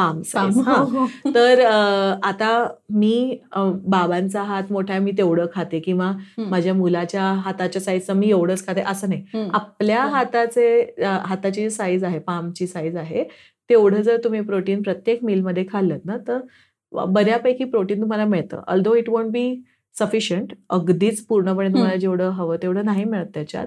पाम. 0.00 0.20
साईज 0.22 0.58
हा. 0.58 1.06
तर 1.34 1.60
आता 2.24 2.50
मी 2.90 3.38
बाबांचा 3.52 4.42
हात 4.42 4.72
मोठा 4.72 4.92
आहे 4.92 5.02
मी 5.02 5.12
तेवढं 5.18 5.46
खाते 5.54 5.80
किंवा 5.80 6.12
माझ्या 6.40 6.74
मुलाच्या 6.74 7.22
हाताच्या 7.44 7.82
साईजचं 7.82 8.14
मी 8.14 8.30
एवढंच 8.30 8.66
खाते 8.66 8.80
असं 8.80 9.08
नाही. 9.08 9.48
आपल्या 9.54 10.04
हाताचे 10.06 10.70
हाताची 11.24 11.68
साईज 11.70 12.04
आहे 12.04 12.18
पामची 12.18 12.66
साईज 12.66 12.96
आहे 12.96 13.24
तेवढं 13.70 14.02
जर 14.02 14.16
तुम्ही 14.24 14.40
प्रोटीन 14.40 14.82
प्रत्येक 14.82 15.24
मीलमध्ये 15.24 15.64
खाल्लं 15.72 15.98
ना 16.04 16.16
तर 16.28 16.40
बऱ्यापैकी 16.92 17.64
प्रोटीन 17.64 18.00
तुम्हाला 18.00 18.24
मिळतं. 18.24 18.60
Although 18.66 18.94
it 18.94 19.08
won't 19.08 19.30
be 19.32 19.54
sufficient 19.96 20.52
अगदीच 20.70 21.24
पूर्णपणे 21.26 21.68
तुम्हाला 21.68 21.96
जेवढं 21.96 22.30
हवं 22.30 22.56
तेवढं 22.62 22.84
नाही 22.84 23.04
मिळत 23.04 23.26
त्याच्यात 23.34 23.66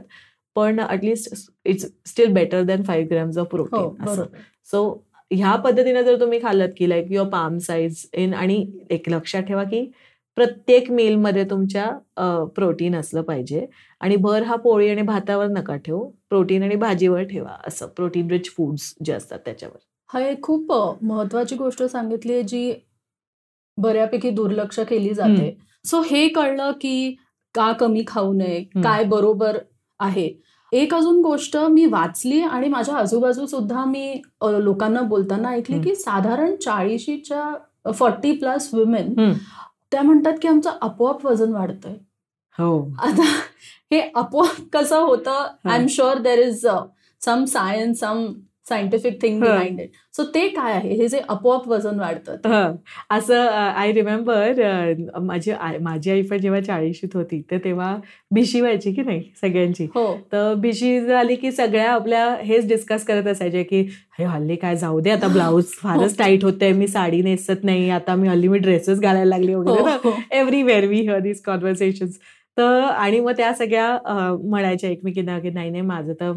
पण 0.56 0.80
at least 0.80 1.50
it's 1.66 1.86
still 2.06 2.34
better 2.34 2.64
than 2.64 2.84
five 2.84 3.08
grams 3.10 3.38
of 3.38 3.48
protein 3.48 4.22
so 4.66 4.84
ह्या 5.34 5.56
पद्धतीने 5.56 6.04
जर 6.04 6.20
तुम्ही 6.20 6.40
खाल्लत 6.42 6.74
की 6.78 6.90
like 6.90 7.12
your 7.12 7.28
palm 7.30 7.58
size 7.58 8.06
in 8.14 8.34
आणि 8.34 8.66
एक 8.92 9.10
लक्षात 9.10 9.44
ठेवा 9.44 9.64
की 9.64 9.86
प्रत्येक 10.38 10.90
मीलमध्ये 10.92 11.44
तुमच्या 11.50 11.90
प्रोटीन 12.56 12.96
असलं 12.96 13.22
पाहिजे. 13.22 13.66
आणि 14.02 14.16
भर 14.16 14.44
हा 14.44 14.56
पोळी 14.56 14.90
आणि 14.90 15.02
भातावर 15.02 15.48
नका 15.48 15.76
ठेवू. 15.76 16.04
प्रोटीन 16.30 16.64
आणि 16.64 16.76
भाजीवर 16.76 17.24
ठेवा 17.24 17.56
असं. 17.68 17.88
प्रोटीन 17.88 18.32
रिच 18.32 18.50
फूड्स 18.50 18.94
जे 19.06 19.14
असतात 19.14 19.40
त्याच्यावर. 19.46 19.78
हा 20.10 20.20
एक 20.28 20.42
खूप 20.44 20.72
महत्वाची 21.04 21.56
गोष्ट 21.56 21.84
सांगितली 21.84 22.42
जी 22.44 22.74
बऱ्यापैकी 23.78 24.30
दुर्लक्ष 24.30 24.80
केली 24.80 25.14
जाते. 25.14 25.56
सो 25.86 26.02
हे 26.02 26.28
कळलं 26.28 26.72
की 26.82 27.16
का 27.56 27.72
कमी 27.72 28.04
खाऊ 28.08 28.34
नये? 28.34 28.64
काय 28.84 29.04
बरोबर 29.04 29.58
आहे? 30.00 30.30
एक 30.74 30.94
अजून 30.94 31.22
गोष्ट 31.22 31.58
मी 31.58 31.86
वाचली 31.86 32.42
आणि 32.42 32.68
माझ्या 32.68 32.96
आजूबाजू 32.96 33.46
सुद्धा 33.46 33.84
मी 33.86 34.22
लोकांना 34.42 35.02
बोलताना 35.02 35.50
ऐकली 35.50 35.82
की 35.82 35.96
साधारण 35.96 36.56
चाळीशीच्या 36.56 37.92
फॉर्टी 37.92 38.32
प्लस 38.32 38.70
वुमेन 38.74 39.34
त्या 39.92 40.02
म्हणतात 40.02 40.34
की 40.42 40.48
आमचं 40.48 40.72
आपोआप 40.82 41.26
वजन 41.26 41.52
वाढतंय. 41.54 41.96
हो. 42.60 42.96
आता 43.00 43.24
हे 43.92 44.12
आपोआप 44.16 44.62
कसं 44.74 45.00
होतं? 45.00 45.46
I 45.70 45.80
am 45.80 45.86
sure 45.90 46.18
there 46.18 46.40
is 46.40 46.68
some 47.22 47.44
science 47.46 48.00
some 48.00 48.26
scientific 48.68 49.22
thing 49.22 49.40
behind 49.42 49.80
it. 49.80 49.90
So 50.16 50.24
ते 50.34 50.48
काय 50.50 50.74
आहे? 50.74 50.94
हे 50.96 51.08
जे 51.08 51.20
आपोआप 51.30 51.68
वजन 51.68 52.00
वाढतं. 52.00 52.76
असं 53.12 53.48
आय 53.50 53.92
रिमेंबर 53.94 54.62
माझी 55.22 55.52
माझी 55.82 56.12
आई 56.12 56.22
पण 56.22 56.38
जेव्हा 56.38 56.62
चाळीशीत 56.62 57.16
होती 57.16 57.42
तर 57.52 57.58
तेव्हा 57.64 57.96
भिशी 58.34 58.62
व्हायची 58.62 58.94
की 58.94 59.02
नाही 59.02 59.22
सगळ्यांची? 59.42 59.88
हो. 59.96 60.06
तर 60.32 60.54
भिशी 60.54 61.00
झाली 61.02 61.36
की 61.36 61.52
सगळ्या 61.52 61.92
आपल्या 61.94 62.26
हेच 62.42 62.68
डिस्कस 62.68 63.04
करत 63.06 63.28
असायचे 63.28 63.64
की 63.64 63.82
हे 64.20 64.26
हल्ली 64.26 64.56
काय 64.56 64.76
जाऊ 64.76 65.00
दे 65.00 65.10
आता 65.12 65.28
ब्लाऊज 65.28 65.66
फारच 65.82 66.18
टाईट 66.18 66.44
होते 66.44 66.72
मी 66.74 66.88
साडी 66.88 67.22
नेसत 67.22 67.64
नाही 67.64 67.90
आता 67.90 68.16
मी 68.16 68.28
हल्ली 68.28 68.48
मी 68.48 68.58
ड्रेसेस 68.60 69.00
घालायला 69.00 69.30
लागली 69.30 69.54
वगैरे 69.54 70.12
everywhere 70.64 70.86
we 70.86 71.00
hear 71.02 71.20
this 71.20 71.42
conversation 71.42 72.08
तर 72.58 72.80
आणि 72.84 73.20
मग 73.20 73.32
त्या 73.38 73.54
सगळ्या 73.54 73.98
म्हणायच्या 74.44 74.90
एकमेकींना 74.90 75.40
की 75.40 75.50
नाही 75.50 75.70
नाही 75.70 75.82
माझं 75.84 76.14
तर 76.14 76.32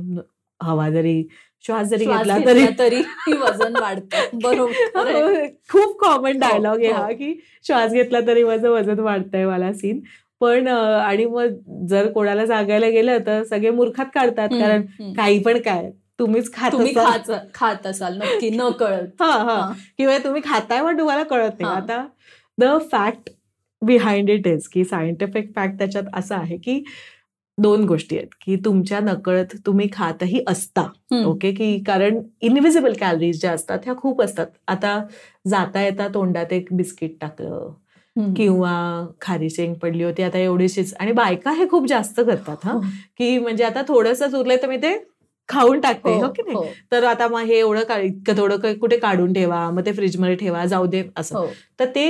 हवा 0.61 0.89
जरी 0.91 1.23
श्वास 1.65 1.87
जरी 1.89 2.05
घेतला 2.05 2.39
तरी. 2.39 2.65
तरी 2.79 3.01
वजन 3.33 3.77
वाढतं. 3.81 4.39
बरोबर 4.43 5.47
खूप 5.71 5.97
कॉमन 6.01 6.39
डायलॉग 6.39 6.79
आहे 6.79 6.93
हा. 6.93 7.11
की 7.13 7.33
श्वास 7.65 7.93
घेतला 7.93 8.21
तरी 8.21 8.45
माझं 8.45 8.69
वजन 8.69 9.01
वाढतंय 9.01 9.47
मला 9.47 9.73
सीन 9.73 10.01
पण 10.41 10.69
आणि 10.69 11.25
मग 11.25 11.87
जर 11.89 12.11
कोणाला 12.13 12.47
सांगायला 12.47 12.89
गेलं 12.89 13.19
तर 13.27 13.43
सगळे 13.43 13.71
मूर्खात 13.71 14.07
काढतात 14.15 14.49
कारण 14.51 14.83
काही 15.13 15.39
पण 15.39 15.59
काय 15.59 15.91
तुम्हीच 16.19 16.53
खात 16.53 17.31
खात 17.55 17.87
असाल 17.87 18.17
नक्की 18.17 18.51
न 18.51 18.69
कळत. 18.71 19.09
हा 19.23 19.31
हा. 19.45 19.73
किंवा 19.99 20.19
तुम्ही 20.19 20.43
खाताय 20.45 20.83
पण 20.83 20.99
तुम्हाला 20.99 21.23
कळत 21.23 21.61
नाही. 21.61 21.75
आता 21.77 22.07
the 22.59 22.77
fact 22.93 23.31
behind 23.83 24.31
it 24.31 24.47
is 24.47 24.69
की 24.69 24.85
सायंटिफिक 24.85 25.51
फॅक्ट 25.57 25.79
त्याच्यात 25.79 26.05
असं 26.15 26.35
आहे 26.35 26.57
की 26.57 26.83
दोन 27.59 27.85
गोष्टी 27.87 28.17
आहेत 28.17 28.29
की 28.41 28.57
तुमच्या 28.57 28.99
नकळत 29.01 29.57
तुम्ही 29.67 29.89
खातही 29.93 30.43
असता 30.49 30.83
ओके? 31.27 31.53
की 31.53 31.79
कारण 31.87 32.21
इनव्हिजिबल 32.41 32.93
कॅलरीज 33.01 33.41
ज्या 33.41 33.53
असतात 33.53 33.79
ह्या 33.85 33.95
खूप 33.97 34.23
असतात. 34.23 34.47
आता 34.69 35.01
जाता 35.49 35.83
येता 35.83 36.09
तोंडात 36.15 36.53
एक 36.53 36.69
बिस्किट 36.73 37.17
टाकलं 37.21 37.73
किंवा 38.37 38.73
खारी 39.21 39.51
शेंग 39.51 39.75
पडली 39.75 40.03
होती 40.05 40.23
आता 40.23 40.39
एवढीशीच. 40.39 40.95
आणि 41.01 41.13
बायका 41.13 41.51
हे 41.53 41.69
खूप 41.69 41.87
जास्त 41.89 42.21
करतात 42.21 42.65
हा? 42.65 42.79
की 43.19 43.39
म्हणजे 43.39 43.65
आता 43.65 43.83
थोडस 43.89 44.23
उरलंय 44.35 44.57
तर 44.57 44.69
मी 44.69 44.77
ते 44.77 44.97
खाऊन 45.49 45.81
टाकते 45.81 46.13
हो 46.21 46.29
की 46.29 46.43
नाही? 46.43 46.73
तर 46.93 47.05
आता 47.05 47.29
मग 47.29 47.41
हे 47.41 47.59
एवढं 47.59 47.99
इतकं 48.01 48.37
थोडं 48.37 48.73
कुठे 48.79 48.97
काढून 48.99 49.33
ठेवा 49.33 49.69
मग 49.71 49.87
ते 49.87 49.93
फ्रीजमध्ये 49.93 50.35
ठेवा 50.37 50.65
जाऊ 50.67 50.87
दे 50.87 51.03
असं. 51.17 51.47
तर 51.81 51.85
ते 51.85 52.07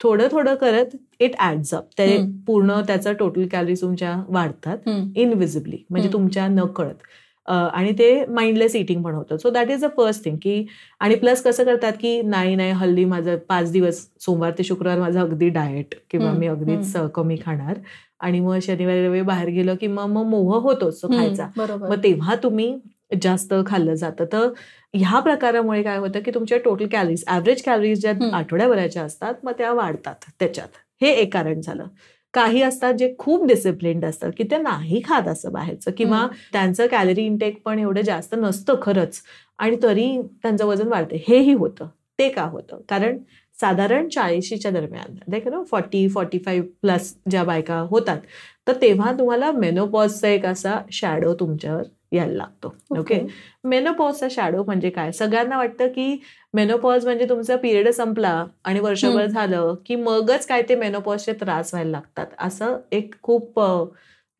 थोडं 0.00 0.28
थोडं 0.32 0.54
करत 0.54 0.96
इट 1.20 1.34
ऍड्स 1.42 1.74
अप 1.74 1.84
ते 1.98 2.16
पूर्ण 2.46 2.80
त्याचं 2.86 3.12
टोटल 3.18 3.46
कॅलरीज 3.52 3.80
तुमच्या 3.80 4.16
वाढतात 4.28 4.88
इनविजिबली 5.16 5.84
म्हणजे 5.90 6.12
तुमच्या 6.12 6.46
न 6.48 6.66
कळत 6.76 7.02
आणि 7.48 7.92
ते 7.98 8.24
माइंडलेस 8.28 8.74
इटिंग 8.76 9.02
पण 9.02 9.14
होतं. 9.14 9.36
So 9.36 9.50
that 9.50 9.70
is 9.70 9.84
the 9.84 9.88
first 9.96 10.24
thing 10.24 10.36
की 10.42 10.66
आणि 11.00 11.14
प्लस 11.14 11.42
कसं 11.42 11.64
करतात 11.64 11.92
की 12.00 12.20
नाही 12.22 12.54
नाही 12.54 12.70
हल्ली 12.70 13.04
माझं 13.04 13.36
पाच 13.48 13.70
दिवस 13.72 14.00
सोमवार 14.20 14.52
ते 14.58 14.64
शुक्रवार 14.64 14.98
माझं 15.00 15.20
अगदी 15.20 15.48
डाएट 15.48 15.94
किंवा 16.10 16.32
मी 16.32 16.46
अगदीच 16.46 16.96
कमी 17.14 17.36
खाणार. 17.44 17.78
आणि 18.20 18.40
मग 18.40 18.58
शनिवारी 18.62 19.00
रविवारी 19.00 19.22
बाहेर 19.22 19.48
गेलो 19.48 19.74
की 19.80 19.86
मग 19.86 20.06
मग 20.10 20.26
मोह 20.26 20.56
होतोच 20.62 21.00
खायचा. 21.04 21.48
मग 21.58 22.02
तेव्हा 22.04 22.34
तुम्ही 22.42 22.74
जास्त 23.10 23.54
खाल्लं 23.66 23.94
जातं. 23.94 24.24
तर 24.32 24.48
ह्या 24.94 25.20
प्रकारामुळे 25.20 25.82
काय 25.82 25.98
होतं 25.98 26.20
की 26.20 26.30
तुमच्या 26.30 26.58
टोटल 26.58 26.86
कॅलरीज 26.92 27.24
ऍव्हरेज 27.28 27.62
कॅलरीज 27.62 28.00
ज्या 28.00 28.12
आठवड्याभराच्या 28.32 29.02
असतात 29.02 29.34
मग 29.44 29.52
त्या 29.58 29.72
वाढतात 29.72 30.30
त्याच्यात. 30.40 30.68
हे 31.02 31.10
एक 31.12 31.32
कारण 31.32 31.60
झालं. 31.60 31.86
काही 32.34 32.62
असतात 32.62 32.94
जे 32.94 33.14
खूप 33.18 33.44
डिसिप्लिन्ड 33.46 34.04
असतात 34.04 34.30
की 34.38 34.44
ते 34.50 34.56
नाही 34.58 35.00
खात 35.04 35.28
असं 35.28 35.52
बाहेरचं 35.52 35.90
किंवा 35.98 36.26
त्यांचं 36.52 36.86
कॅलरी 36.86 37.24
इंटेक 37.26 37.60
पण 37.64 37.78
एवढं 37.78 38.00
जास्त 38.00 38.34
नसतं 38.34 38.74
खरंच 38.82 39.20
आणि 39.58 39.76
तरी 39.82 40.06
त्यांचं 40.42 40.64
वजन 40.66 40.88
वाढते. 40.88 41.22
हेही 41.28 41.52
होतं. 41.54 41.86
ते 42.18 42.28
का 42.28 42.42
होतं? 42.44 42.80
कारण 42.88 43.18
साधारण 43.58 44.08
चाळीशीच्या 44.08 44.70
दरम्यान 44.70 45.14
देख 45.28 45.46
नो 45.48 45.62
फॉर्टी 45.64 46.06
फॉर्टी 46.08 46.38
फाईव्ह 46.38 46.66
प्लस 46.82 47.14
ज्या 47.30 47.44
बायका 47.44 47.78
होतात 47.90 48.18
तर 48.66 48.74
तेव्हा 48.82 49.12
तुम्हाला 49.12 49.50
मेनोपॉजचा 49.52 50.28
एक 50.28 50.44
असा 50.46 50.78
शॅडो 50.92 51.34
तुमच्यावर 51.34 51.82
यायला 52.12 52.32
लागतो 52.34 52.74
ओके? 52.98 53.20
मेनोपॉजचा 53.64 54.26
शॅडो 54.30 54.62
म्हणजे 54.64 54.90
काय? 54.90 55.12
सगळ्यांना 55.12 55.56
वाटतं 55.58 55.88
की 55.88 56.16
मेनोपॉज 56.54 57.04
म्हणजे 57.04 57.28
तुमचा 57.28 57.56
पिरियड 57.56 57.88
संपला 57.90 58.44
आणि 58.64 58.80
वर्षभर 58.80 59.26
झालं 59.26 59.74
की 59.86 59.96
मगच 59.96 60.46
काय 60.46 60.62
ते 60.68 60.74
मेनोपॉजचे 60.76 61.32
त्रास 61.40 61.72
व्हायला 61.74 61.90
लागतात. 61.90 62.26
असं 62.38 62.78
एक 62.92 63.14
खूप 63.22 63.60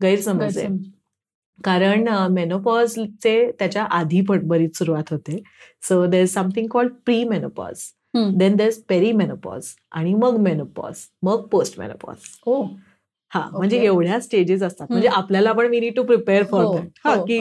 गैरसमज 0.00 0.58
आहे. 0.58 0.68
कारण 1.64 2.08
मेनोपॉजचे 2.32 3.50
त्याच्या 3.58 3.84
आधी 3.90 4.20
पण 4.20 4.46
बरीच 4.48 4.76
सुरुवात 4.78 5.10
होते. 5.10 5.42
So 5.82 6.04
there 6.06 6.22
is 6.22 6.32
something 6.34 6.66
called 6.70 6.92
premenopause 7.24 7.84
then 8.38 8.56
there 8.56 8.66
is 8.68 8.82
perimenopause 9.12 9.66
आणि 9.92 10.14
मग 10.14 10.36
मेनोपॉज 10.40 11.06
मग 11.22 11.46
पोस्ट 11.48 11.78
मेनोपॉज 11.80 12.16
हा 13.32 13.40
म्हणजे 13.52 13.78
एवढ्या 13.84 14.18
स्टेजेस 14.20 14.62
असतात. 14.62 14.86
म्हणजे 14.90 15.08
आपल्याला 15.08 15.52
पण 15.52 15.66
we 15.66 15.80
need 15.80 15.94
to 15.96 16.02
prepare 16.02 16.42
for 16.44 16.64
that 16.74 17.18
की 17.26 17.38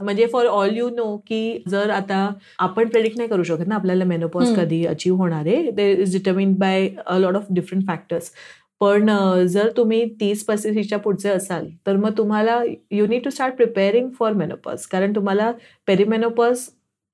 म्हणजे 0.00 0.26
फॉर 0.26 0.46
ऑल 0.46 0.76
यू 0.76 0.88
नो 0.90 1.16
की 1.26 1.62
जर 1.68 1.90
आता 1.90 2.28
आपण 2.58 2.88
प्रेडिक्ट 2.88 3.16
नाही 3.16 3.28
करू 3.28 3.42
शकत 3.42 3.68
ना 3.68 3.74
आपल्याला 3.74 4.04
मेनोपॉज 4.04 4.54
कधी 4.56 4.84
अचीव्ह 4.86 5.18
होणार 5.18 5.46
आहे 5.46 5.70
they 5.70 5.90
is 5.92 6.12
determine 6.12 6.54
by 6.54 6.88
a 7.06 7.18
lot 7.18 7.36
of 7.36 7.46
different 7.50 7.86
factors 7.86 8.30
पण 8.80 9.10
जर 9.48 9.68
तुम्ही 9.76 10.04
तीस 10.20 10.44
पस्तीसच्या 10.44 10.98
पुढचे 10.98 11.28
असाल 11.28 11.68
तर 11.86 11.96
मग 11.96 12.16
तुम्हाला 12.18 12.60
you 12.90 13.06
need 13.06 13.24
to 13.24 13.30
start 13.30 13.54
preparing 13.56 14.08
for 14.18 14.32
menopause 14.32 14.86
कारण 14.86 15.14
तुम्हाला 15.14 15.50
पेरीमेनोपॉज 15.88 16.66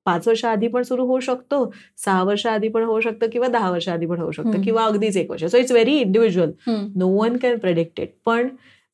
पाच 0.07 0.26
वर्ष 0.28 0.45
आधी 0.45 0.69
पण 0.69 0.83
सुरू 0.83 1.04
होऊ 1.07 1.21
शकतो 1.21 1.71
सहा 2.04 2.23
वर्ष 2.25 2.47
आधी 2.47 2.69
पण 2.69 2.83
होऊ 2.85 3.00
शकतं 3.00 3.28
किंवा 3.33 3.49
दहा 3.49 3.71
वर्ष 3.71 3.88
आधी 3.88 4.07
पण 4.07 4.21
होऊ 4.21 4.30
शकतं 4.30 4.62
किंवा 4.62 4.85
अगदीच 4.85 5.16
एक 5.16 5.30
वर्ष. 5.30 5.45
So 5.45 5.59
it's 5.59 5.73
very 5.73 5.97
individual 6.00 6.52
no 6.97 7.09
one 7.16 7.37
can 7.42 7.59
predict 7.59 8.00
it 8.00 8.12
पण 8.26 8.49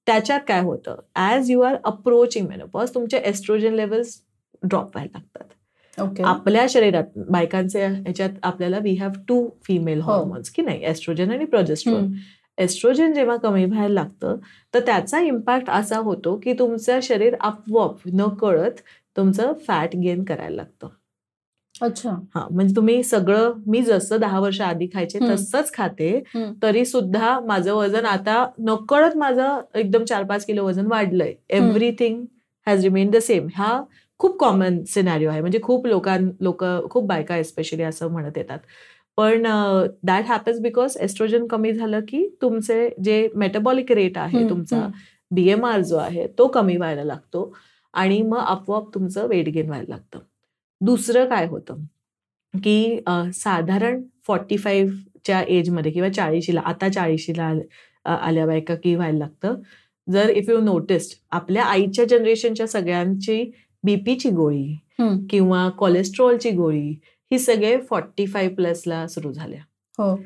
त्याच्यात 0.06 0.40
काय 0.48 0.60
होतं? 0.62 0.96
As 1.16 1.50
you 1.50 1.60
are 1.60 1.76
approaching 1.84 2.48
menopause 2.48 2.94
तुमचे 2.94 3.18
एस्ट्रोजन 3.24 3.74
लेवल्स 3.74 4.20
ड्रॉप 4.62 4.96
व्हायला 4.96 5.18
लागतात. 5.18 6.22
आपल्या 6.24 6.66
शरीरात 6.70 7.18
बायकांचे 7.30 7.84
ह्याच्यात 7.86 8.30
आपल्याला 8.42 8.78
we 8.78 8.94
have 8.94 9.12
to 9.28 9.48
female 9.64 10.00
hormones 10.00 10.50
की 10.50 10.62
नाही? 10.62 10.82
एस्ट्रोजन 10.84 11.30
आणि 11.30 11.44
प्रोजेस्ट्रोन 11.44 12.12
एस्ट्रोजन 12.58 13.12
जेव्हा 13.12 13.36
कमी 13.36 13.64
व्हायला 13.64 13.94
लागतं 13.94 14.36
तर 14.74 14.80
त्याचा 14.86 15.20
इम्पॅक्ट 15.20 15.70
असा 15.70 15.98
होतो 15.98 16.34
की 16.44 16.52
तुमचं 16.58 17.00
शरीर 17.02 17.34
आपोआप 17.40 17.96
न 18.12 18.28
कळत 18.40 18.80
तुमचं 19.16 19.52
फॅट 19.66 19.96
गेन 19.96 20.24
करायला 20.24 20.56
लागतं. 20.56 20.88
अच्छा. 21.82 22.10
हा 22.34 22.46
म्हणजे 22.50 22.74
तुम्ही 22.76 23.02
सगळं 23.02 23.52
मी 23.66 23.82
जसं 23.82 24.20
दहा 24.20 24.38
वर्ष 24.40 24.60
आधी 24.60 24.86
खायचे 24.94 25.18
तसंच 25.30 25.72
खाते 25.74 26.10
तरी 26.62 26.84
सुद्धा 26.84 27.38
माझं 27.40 27.72
वजन 27.74 28.04
आता 28.06 28.44
नकळत 28.58 29.16
माझं 29.16 29.60
एकदम 29.74 30.04
चार 30.04 30.22
पाच 30.24 30.44
किलो 30.46 30.64
वजन 30.66 30.86
वाढलंय. 30.86 31.32
Everything 31.50 32.24
has 32.66 32.84
remain 32.84 33.10
the 33.10 33.16
same 33.22 33.46
हा 33.54 33.80
खूप 34.20 34.38
कॉमन 34.40 34.82
सिनॅरिओ 34.88 35.30
आहे. 35.30 35.40
म्हणजे 35.40 35.58
खूप 35.62 35.86
लोकां 35.86 36.18
लोक 36.40 36.64
खूप 36.90 37.06
बायका 37.06 37.36
एस्पेशली 37.36 37.82
असं 37.82 38.10
म्हणत 38.12 38.36
येतात. 38.38 38.58
पण 39.18 39.42
दॅट 40.04 40.24
हॅपन्स 40.28 40.60
बिकॉज 40.60 40.96
एस्ट्रोजन 41.00 41.46
कमी 41.46 41.72
झालं 41.72 42.00
की 42.08 42.26
तुमचे 42.42 42.88
जे 43.04 43.28
मेटाबॉलिक 43.34 43.92
रेट 43.92 44.18
आहे 44.18 44.48
तुमचा 44.50 44.86
बीएमआर 45.30 45.80
जो 45.82 45.96
आहे 45.96 46.26
तो 46.38 46.46
कमी 46.48 46.76
व्हायला 46.76 47.04
लागतो. 47.04 47.52
आणि 47.96 48.20
मग 48.22 48.38
आपोआप 48.38 48.94
तुमचं 48.94 49.26
वेट 49.28 49.48
गेन 49.48 49.66
व्हायला 49.66 49.94
लागतं. 49.94 50.18
दुसरं 50.80 51.28
काय 51.28 51.46
होतं? 51.46 51.76
की 52.54 53.00
साधारण 53.34 54.02
फॉर्टी 54.26 54.56
फाईव्हच्या 54.56 55.40
एजमध्ये 55.42 55.92
किंवा 55.92 56.08
चाळीशीला 56.08 56.60
आता 56.60 56.88
चाळीशीला 56.88 57.52
आल्या 58.04 58.46
बायका 58.46 58.74
की 58.74 58.94
व्हायला 58.94 59.18
लागतं. 59.18 59.54
जर 60.08 60.28
इफ 60.28 60.48
यू 60.48 60.60
नोटिस्ड 60.60 61.14
आपल्या 61.30 61.64
आईच्या 61.64 62.04
जनरेशनच्या 62.04 62.66
सगळ्यांची 62.66 63.50
बीपीची 63.84 64.30
गोळी 64.30 64.76
किंवा 65.30 65.68
कोलेस्ट्रॉलची 65.68 66.50
गोळी 66.50 66.88
ही 67.32 67.38
सगळे 67.38 67.76
फॉर्टी 67.80 68.26
फाईव्ह 68.26 68.54
प्लसला 68.54 69.06
सुरू 69.06 69.32
झाल्या. 69.32 69.60
हो. 69.98 70.16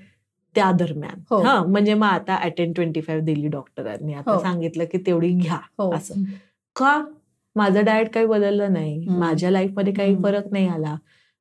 त्या 0.54 0.70
दरम्यान. 0.72 1.20
हो. 1.30 1.40
हा 1.42 1.62
म्हणजे 1.64 1.94
मग 1.94 2.06
आता 2.06 2.34
अटेन 2.34 2.72
ट्वेंटी 2.72 3.00
फाईव्ह 3.00 3.24
दिली 3.24 3.48
डॉक्टरांनी 3.48 4.14
आता 4.14 4.32
हो. 4.32 4.40
सांगितलं 4.40 4.84
की 4.84 4.98
तेवढी 5.06 5.30
घ्या 5.32 5.58
हो. 5.78 5.92
असं. 5.94 6.14
का? 6.76 7.02
माझं 7.60 7.84
डाएट 7.84 8.12
काही 8.14 8.26
बदललं 8.26 8.72
नाही. 8.72 9.06
माझ्या 9.08 9.50
लाईफमध्ये 9.50 9.92
काही. 9.92 10.16
फरक 10.22 10.52
नाही 10.52 10.68
आला. 10.68 10.96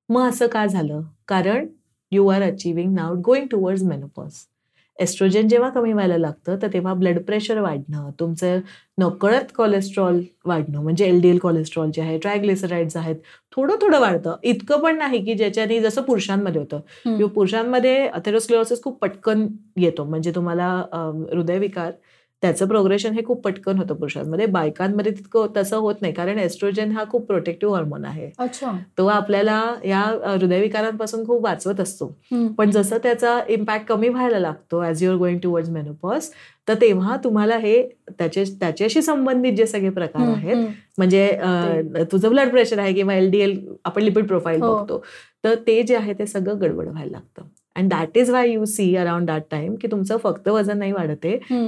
मग 0.09 0.29
असं 0.29 0.47
का 0.47 0.65
झालं? 0.65 1.01
कारण 1.27 1.67
you 2.11 2.27
are 2.27 2.41
achieving 2.43 2.93
now 2.95 3.15
going 3.25 3.47
towards 3.47 3.83
menopause 3.83 4.33
estrogen 4.99 5.47
जेव्हा 5.47 5.69
कमी 5.69 5.91
व्हायला 5.93 6.17
लागतं 6.17 6.55
तर 6.61 6.67
तेव्हा 6.73 6.93
ब्लड 6.93 7.19
प्रेशर 7.25 7.59
वाढणं 7.61 8.09
तुमचं 8.19 8.59
नकळत 8.97 9.51
कोलेस्ट्रॉल 9.57 10.19
वाढणं 10.45 10.81
म्हणजे 10.83 11.05
एलडीएल 11.05 11.37
कोलेस्ट्रॉल 11.37 11.91
जे 11.93 12.01
आहे 12.01 12.17
ट्रायग्लिसराइड्स 12.17 12.97
आहेत 12.97 13.15
थोडं 13.55 13.75
थोडं 13.81 13.99
वाढतं. 13.99 14.35
इतकं 14.43 14.79
पण 14.79 14.97
नाही 14.97 15.23
की 15.25 15.33
ज्याच्याने 15.33 15.79
जसं 15.79 16.01
पुरुषांमध्ये 16.01 16.61
होतं. 16.61 16.79
किंवा 17.05 17.27
पुरुषांमध्ये 17.27 17.97
अथेरोस्क्लेरोसिस 18.07 18.81
खूप 18.83 18.99
पटकन 19.01 19.47
येतो. 19.77 20.03
म्हणजे 20.03 20.31
तुम्हाला 20.35 20.67
हृदयविकार 21.33 21.91
त्याचं 22.43 22.67
प्रोग्रेशन 22.67 23.13
हे 23.13 23.23
खूप 23.25 23.41
पटकन 23.43 23.77
होतं 23.77 23.95
पुरुषांमध्ये 23.95 24.45
बायकांमध्ये 24.47 25.11
तितकं 25.11 25.47
तसं 25.55 25.77
होत 25.77 25.95
नाही 26.01 26.13
कारण 26.13 26.37
एस्ट्रोजन 26.39 26.91
हा 26.91 27.03
खूप 27.09 27.25
प्रोटेक्टिव्ह 27.27 27.75
हॉर्मोन 27.75 28.05
आहे 28.05 28.29
तो 28.97 29.07
आपल्याला 29.07 29.61
या 29.85 30.01
हृदयविकारांपासून 30.25 31.25
खूप 31.25 31.43
वाचवत 31.43 31.79
असतो. 31.79 32.07
पण 32.57 32.71
जसं 32.71 32.97
त्याचा 33.03 33.39
इम्पॅक्ट 33.49 33.87
कमी 33.87 34.09
व्हायला 34.09 34.39
लागतो 34.39 34.81
as 34.83 35.03
your 35.03 35.17
going 35.17 35.39
towards 35.39 35.69
menopause 35.69 36.29
तर 36.67 36.75
तेव्हा 36.81 37.15
तुम्हाला 37.23 37.57
हे 37.57 37.81
त्याचे 38.09 38.43
त्याच्याशी 38.59 39.01
संबंधित 39.01 39.53
जे 39.53 39.65
सगळे 39.67 39.89
प्रकार 39.89 40.27
आहेत. 40.27 40.65
म्हणजे 40.97 41.27
तुझं 42.11 42.29
ब्लड 42.29 42.49
प्रेशर 42.49 42.79
आहे 42.79 42.93
किंवा 42.93 43.13
एलडीएल 43.13 43.59
आपण 43.85 44.01
लिपिड 44.01 44.27
प्रोफाईल 44.27 44.61
हो. 44.61 44.75
बघतो 44.75 45.03
तर 45.43 45.55
ते 45.67 45.81
जे 45.83 45.95
आहे 45.95 46.13
ते 46.13 46.25
सगळं 46.27 46.61
गडबड 46.61 46.87
व्हायला 46.87 47.11
लागतं 47.11 47.47
and 47.79 47.89
that 47.89 48.17
is 48.17 48.29
why 48.29 48.49
you 48.51 48.65
see 48.65 48.95
around 48.95 49.27
that 49.27 49.43
time 49.51 49.75
की 49.75 49.87
तुमचं 49.87 50.17
फक्त 50.17 50.47
वजन 50.47 50.77
नाही 50.77 50.91
वाढत. 50.91 51.25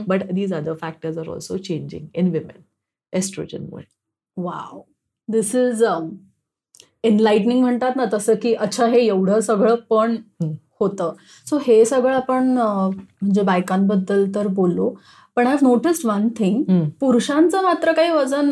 But 0.08 0.24
these 0.32 0.54
other 0.54 0.74
factors 0.74 1.18
are 1.18 1.30
also 1.30 1.58
changing 1.58 2.08
in 2.16 2.32
women 2.32 2.62
एस्ट्रोजनमुळे 3.14 3.84
wow 4.38 4.82
this 5.30 5.56
is 5.56 5.84
enlightening 7.04 7.62
म्हणतात 7.62 7.96
ना 7.96 8.06
तसं 8.14 8.36
की 8.42 8.54
अच्छा 8.54 8.86
हे 8.88 9.06
एवढं 9.06 9.40
सगळं 9.40 9.76
पण. 9.90 10.16
होतं 10.80 11.14
सो 11.48 11.58
हे 11.58 11.84
सगळं 11.86 12.14
आपण 12.14 12.48
म्हणजे 12.52 13.42
बायकांबद्दल 13.42 14.26
तर 14.36 14.48
बोललो 14.48 14.90
पण 15.38 15.48
I 15.48 15.54
have 15.54 15.68
noticed 15.68 16.06
one 16.08 16.28
thing. 16.38 16.64
पुरुषांचं 17.00 17.64
मात्र 17.64 17.92
काही 17.92 18.12
वजन 18.12 18.50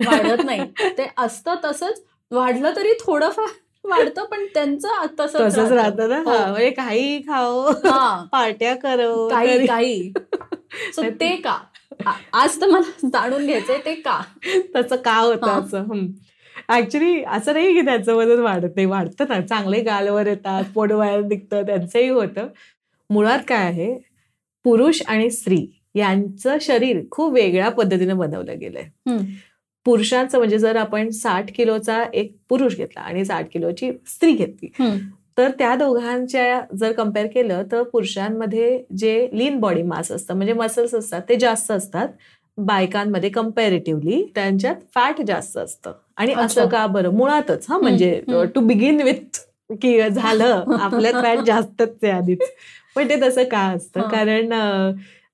वाढत 0.00 0.44
नाही 0.44 0.60
ते 0.98 1.06
असतं 1.16 1.54
तसंच 1.64 2.02
वाढलं 2.30 2.76
तरी 2.76 2.92
थोडंफार 3.00 3.46
वाढतं 3.88 4.24
पण 4.24 4.44
त्यांचं 4.54 5.06
तसंच 5.18 5.40
तसंच 5.42 5.72
राहतं. 5.72 6.08
ना? 6.08 6.18
हो. 6.18 6.50
म्हणजे 6.50 6.70
काही 6.70 7.18
खाओ 7.20 7.60
हा. 7.84 8.24
पार्ट्या 8.32 8.74
करो 8.76 9.28
काही 9.28 9.66
काही. 9.66 10.12
सो 10.94 11.02
ते 11.20 11.34
का? 11.36 11.56
आज 12.32 12.60
तर 12.60 12.66
मला 12.66 13.08
जाणून 13.08 13.46
घ्यायचंय 13.46 13.78
ते 13.84 13.94
का? 13.94 14.20
तसं 14.76 14.96
का 14.96 15.16
होतं. 15.18 15.60
असं? 15.60 16.06
ऍक्च्युली 16.70 17.22
असं 17.24 17.52
नाही 17.52 17.72
की 17.74 17.80
त्याचं 17.80 18.14
वजन 18.14 18.40
वाढत 18.40 18.76
नाही. 18.76 18.86
वाढतं 18.86 19.24
ना. 19.28 19.40
चांगले 19.40 19.80
गालवर 19.80 20.26
येतात 20.26 20.64
पोट 20.74 20.92
बाहेर 20.92 21.20
निघतं 21.20 21.66
त्यांचंही 21.66 22.08
होतं. 22.08 22.46
मुळात 23.10 23.38
काय 23.48 23.64
आहे? 23.66 23.92
पुरुष 24.64 25.02
आणि 25.08 25.30
स्त्री 25.30 25.66
यांचं 25.94 26.56
शरीर 26.60 27.00
खूप 27.10 27.32
वेगळ्या 27.32 27.68
पद्धतीने 27.68 28.12
बनवलं 28.12 28.58
गेलंय. 28.58 29.16
पुरुषांचं 29.88 30.38
म्हणजे 30.38 30.58
जर 30.58 30.76
आपण 30.76 31.10
साठ 31.10 31.50
किलोचा 31.56 32.02
एक 32.14 32.32
पुरुष 32.48 32.74
घेतला 32.76 33.00
आणि 33.00 33.24
साठ 33.24 33.46
किलोची 33.52 33.90
स्त्री 34.06 34.32
घेतली. 34.32 34.68
तर 35.38 35.50
त्या 35.58 35.74
दोघांच्या 35.76 36.60
जर 36.78 36.92
कंपेअर 36.92 37.26
केलं 37.26 37.62
तर 37.72 37.82
पुरुषांमध्ये 37.82 38.82
जे 38.98 39.28
लीन 39.32 39.58
बॉडी 39.60 39.82
मास 39.82 40.10
असतं 40.12 40.36
म्हणजे 40.36 40.52
मसल्स 40.52 40.94
असतात 40.94 41.22
ते 41.28 41.36
जास्त 41.36 41.70
असतात 41.72 42.08
बायकांमध्ये 42.58 43.30
कम्पॅरेटिव्हली 43.30 44.22
त्यांच्यात 44.34 44.74
फॅट 44.94 45.20
जास्त 45.26 45.56
असतं 45.58 45.92
आणि. 46.16 46.32
असं 46.34 46.66
का 46.68 46.86
बरं 46.86 47.14
मुळातच 47.16 47.66
हा 47.68 47.78
म्हणजे. 47.78 48.20
टू 48.54 48.60
बिगिन 48.60 49.00
विथ 49.02 49.40
की 49.82 49.98
झालं 50.10 50.74
आपल्यात 50.80 51.22
फॅट 51.22 51.38
जास्तच 51.46 51.96
आहे 52.02 52.12
आधीच 52.12 52.42
पण 52.96 53.08
ते 53.08 53.20
तसं 53.22 53.44
का 53.50 53.62
असतं. 53.68 54.08
कारण 54.10 54.52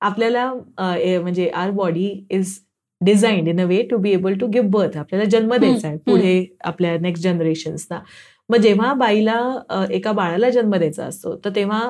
आपल्याला 0.00 0.52
म्हणजे 0.78 1.48
our 1.54 1.70
body 1.72 2.08
is 2.30 2.58
designed 3.04 3.48
in 3.48 3.60
a 3.60 3.64
way 3.64 3.82
to 3.82 3.96
be 3.96 4.10
able 4.10 4.38
to 4.38 4.46
give 4.46 4.68
birth. 4.70 4.96
आपल्याला 4.96 5.28
जन्म 5.30 5.54
द्यायचा 5.54 5.88
आहे 5.88 5.96
पुढे 5.96 6.44
आपल्या 6.64 6.96
नेक्स्ट 7.00 7.24
जनरेशन्सना 7.24 8.00
मग 8.48 8.56
जेव्हा 8.56 8.92
बाईला 8.94 9.86
एका 9.90 10.12
बाळाला 10.12 10.50
जन्म 10.50 10.74
द्यायचा 10.74 11.04
असतो 11.04 11.36
तर 11.44 11.50
तेव्हा 11.56 11.80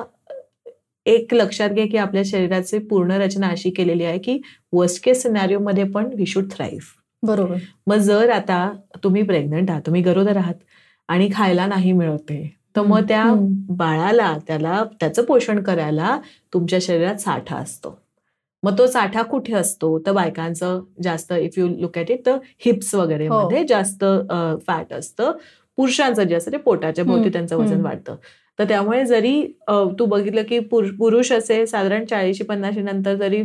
एक 1.05 1.33
लक्षात 1.33 1.69
घ्या 1.69 1.85
की 1.87 1.97
आपल्या 1.97 2.21
शरीराची 2.25 2.77
पूर्ण 2.79 3.11
रचना 3.11 3.47
अशी 3.47 3.69
केलेली 3.69 4.03
आहे 4.03 4.17
की 4.17 4.39
वर्स्ट 4.73 5.03
केस 5.05 5.21
सिनारिओ 5.23 5.59
मध्ये 5.59 5.83
पण 5.83 6.09
वी 6.15 6.25
शुड 6.25 6.45
थ्राईव्ह 6.51 6.93
बरोबर. 7.23 7.57
मग 7.87 7.97
जर 7.97 8.29
आता 8.29 8.71
तुम्ही 9.03 9.21
प्रेग्नंट 9.23 9.69
आहात 9.69 9.81
तुम्ही 9.85 10.01
गरोदर 10.01 10.37
आहात 10.37 10.55
आणि 11.09 11.29
खायला 11.33 11.65
नाही 11.65 11.91
मिळत 11.91 12.31
आहे 12.31 12.47
तर 12.75 12.81
मग 12.81 13.03
त्या. 13.07 13.23
बाळाला 13.69 14.37
त्याला 14.47 14.83
त्याचं 14.99 15.23
पोषण 15.23 15.61
करायला 15.63 16.17
तुमच्या 16.53 16.79
शरीरात 16.81 17.15
साठा 17.15 17.55
असतो. 17.55 17.97
मग 18.65 18.77
तो 18.77 18.85
साठा 18.87 19.21
कुठे 19.23 19.53
असतो 19.53 19.97
तर 20.05 20.11
बायकांचं 20.11 20.79
जास्त 21.03 21.33
if 21.33 21.57
you 21.57 21.67
look 21.69 21.97
at 21.97 22.11
it 22.11 22.25
तर 22.25 22.37
हिप्स 22.65 22.93
वगैरे 22.95 23.27
हो. 23.27 23.41
मध्ये 23.41 23.63
जास्त 23.67 24.03
फॅट 24.67 24.93
असतं 24.93 25.31
पुरुषांचं 25.77 26.23
जे 26.23 26.35
असतं 26.35 26.51
ते 26.51 26.57
पोटाच्या 26.59 27.05
भोवती 27.05 27.29
त्यांचं 27.29 27.55
वजन. 27.57 27.81
वाढतं 27.81 28.15
तर 28.59 28.63
त्यामुळे 28.63 29.03
जरी 29.05 29.41
तू 29.99 30.05
बघितलं 30.05 30.43
की 30.43 30.59
पुर- 30.65 30.91
पुरुष 30.99 31.31
असे 31.31 31.65
साधारण 31.67 32.05
चाळीशी 32.05 32.43
पन्नाशी 32.43 32.81
नंतर 32.81 33.15
जरी 33.15 33.41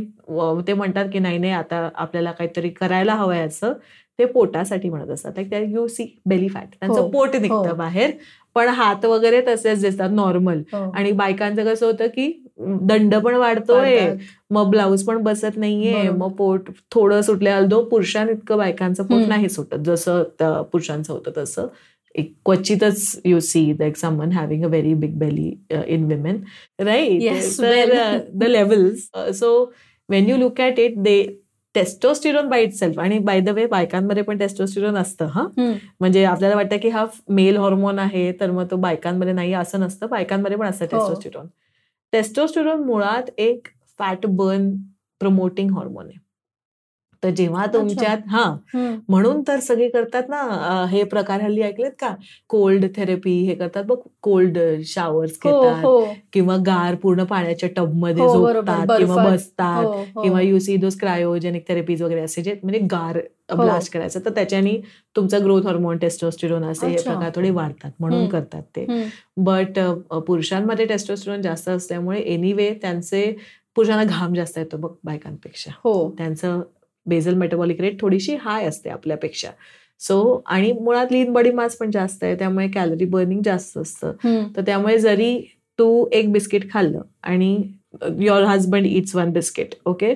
ते 0.66 0.72
म्हणतात 0.72 1.06
की 1.12 1.18
नाही 1.18 1.38
नाही 1.38 1.52
आता 1.52 1.88
आपल्याला 1.94 2.32
काहीतरी 2.32 2.68
करायला 2.70 3.14
हवंय 3.14 3.40
असं 3.40 3.72
ते 4.20 4.26
पोटासाठी 4.26 4.88
म्हणत 4.90 5.10
असतात 5.10 5.32
लाईक 5.36 5.50
त्या 5.50 5.58
यू 5.60 5.86
सी 5.88 6.06
बेली 6.26 6.48
फॅट 6.48 6.68
त्यांचं 6.70 7.00
हो, 7.00 7.08
पोट 7.10 7.36
निघतं 7.36 7.68
हो. 7.68 7.74
बाहेर 7.76 8.10
पण 8.56 8.68
हात 8.68 9.04
वगैरे 9.04 9.40
तसेच 9.48 9.80
दिसतात 9.82 10.10
नॉर्मल 10.10 10.62
हो. 10.72 10.78
आणि 10.90 11.12
बायकांचं 11.12 11.64
कसं 11.64 11.86
होतं 11.86 12.06
की 12.14 12.32
दंड 12.58 13.14
पण 13.24 13.34
वाढतोय. 13.34 13.98
मग 14.50 14.70
ब्लाऊज 14.70 15.04
पण 15.04 15.22
बसत 15.22 15.56
नाहीये. 15.56 16.08
मग 16.10 16.32
पोट 16.36 16.70
थोडं 16.92 17.20
सुटले 17.22 17.50
अल्दो 17.50 17.82
पुरुषां 17.90 18.26
इतकं 18.28 18.58
बायकांचं 18.58 19.02
पोट. 19.04 19.26
नाही 19.28 19.48
सुटत 19.48 19.84
जसं 19.86 20.62
पुरुषांचं 20.72 21.12
होतं 21.12 21.30
तसं 21.36 21.66
एक 22.14 22.32
क्वचितच 22.44 23.20
you 23.24 23.40
see 23.40 23.64
like 23.80 23.96
someone 23.96 24.32
having 24.32 24.64
a 24.64 24.68
very 24.68 24.94
big 24.94 25.18
belly 25.18 25.50
in 25.86 26.04
women 26.06 26.42
right. 26.80 27.22
The 28.32 28.44
levels 28.48 29.08
so 29.38 29.52
when 30.08 30.28
you 30.28 30.36
look 30.36 30.60
at 30.60 30.78
it 30.78 30.98
they 30.98 31.20
testosterone 31.80 32.48
by 32.48 32.62
itself 32.72 32.98
आणि 33.00 33.18
बाय 33.18 33.40
द 33.40 33.48
वे 33.48 33.66
बायकांमध्ये 33.66 34.22
पण 34.22 34.38
टेस्टोस्टिरोन 34.38 34.96
असतं 34.96 35.26
हा. 35.26 35.46
म्हणजे 36.00 36.24
आपल्याला 36.24 36.56
वाटतं 36.56 36.76
की 36.76 36.88
हा 36.88 37.06
मेल 37.28 37.56
हॉर्मोन 37.56 37.98
आहे 37.98 38.32
तर 38.40 38.50
मग 38.50 38.70
तो 38.70 38.76
बायकांमध्ये 38.76 39.32
नाही 39.32 39.52
असं 39.52 39.80
नसतं. 39.80 40.06
बायकांमध्ये 40.06 40.56
पण 40.56 40.66
असतं 40.66 40.84
हो. 40.84 40.90
टेस्टोस्टिरोन 40.98 41.46
टेस्टोस्टिरोन 42.12 42.80
मुळात 42.80 43.30
एक 43.38 43.68
फॅट 43.98 44.26
बर्न 44.26 44.70
प्रमोटिंग 45.20 45.70
हॉर्मोन 45.70 46.06
आहे. 46.06 46.18
तर 47.22 47.30
जेव्हा 47.30 47.64
तुमच्यात 47.66 48.18
हा. 48.28 48.44
म्हणून 49.08 49.42
तर 49.48 49.58
सगळे 49.60 49.88
करतात 49.88 50.28
ना 50.28 50.84
हे 50.90 51.02
प्रकार 51.04 51.40
हल्ली 51.40 51.62
ऐकलेत 51.62 51.90
का 52.00 52.14
कोल्ड 52.48 52.84
थेरपी 52.96 53.32
हे 53.44 53.54
करतात 53.54 53.84
बघ 53.84 53.96
कोल्ड 54.22 54.58
शावर्स 54.86 55.38
हो 55.44 55.50
घेतात 55.52 55.84
हो 55.84 56.12
किंवा 56.32 56.56
गार 56.66 56.94
पूर्ण 56.94 57.24
पाण्याच्या 57.24 57.68
टबमध्ये 57.76 58.24
हो. 58.24 58.32
झोपतात 58.34 58.86
किंवा. 58.98 59.24
बसतात. 59.24 59.84
किंवा 60.22 60.40
you 60.40 60.58
see 60.58 60.76
those 60.76 60.98
cryogenic 61.00 61.68
therapies 61.68 62.02
वगैरे 62.02 62.20
असे 62.20 62.42
जे 62.42 62.54
म्हणजे 62.62 62.78
गार. 62.90 63.20
ब्लास्ट 63.56 63.92
करायचं 63.92 64.20
तर 64.24 64.30
त्याच्यानी 64.30 64.76
तुमचं 65.16 65.42
ग्रोथ 65.44 65.62
हॉर्मोन 65.62 65.96
टेस्टोस्टिरोन 65.98 66.64
असे 66.64 66.86
हे. 66.86 66.96
प्रकार 66.96 67.30
थोडे 67.36 67.50
वाढतात 67.50 67.90
म्हणून. 68.00 68.26
करतात 68.28 68.62
ते. 68.76 68.86
बट 69.36 69.78
पुरुषांमध्ये 70.26 70.86
टेस्टोस्टिरोन 70.86 71.42
जास्त 71.42 71.68
असल्यामुळे 71.68 72.20
एनिवे 72.20 72.72
त्यांचे 72.82 73.24
पुरुषांना 73.76 74.04
घाम 74.04 74.34
जास्त 74.34 74.58
येतो 74.58 74.76
बघ 74.76 74.90
बायकांपेक्षा 75.04 75.70
हो 75.84 75.92
त्यांचं 76.18 76.60
बेझल 77.06 77.34
मेटाबॉलिक 77.34 77.80
रेट 77.80 78.00
थोडीशी 78.00 78.34
हाय 78.40 78.64
असते 78.66 78.90
आपल्यापेक्षा. 78.90 79.50
सो 80.00 80.42
आणि 80.46 80.72
मुळात 80.72 81.12
लीन 81.12 81.32
बॉडी 81.32 81.50
मास 81.52 81.76
पण 81.76 81.90
जास्त 81.90 82.24
आहे 82.24 82.34
त्यामुळे 82.38 82.68
कॅलरी 82.74 83.04
बर्निंग 83.04 83.40
जास्त 83.44 83.78
असतं. 83.78 84.12
तर 84.56 84.62
त्यामुळे 84.66 84.98
जरी 84.98 85.36
तू 85.78 86.06
एक 86.12 86.30
बिस्किट 86.32 86.70
खाल्लं 86.72 87.02
आणि 87.22 87.56
your 88.20 88.44
husband 88.44 88.86
it's 88.86 89.14
one 89.16 89.32
biscuit 89.32 89.74
okay 89.86 90.14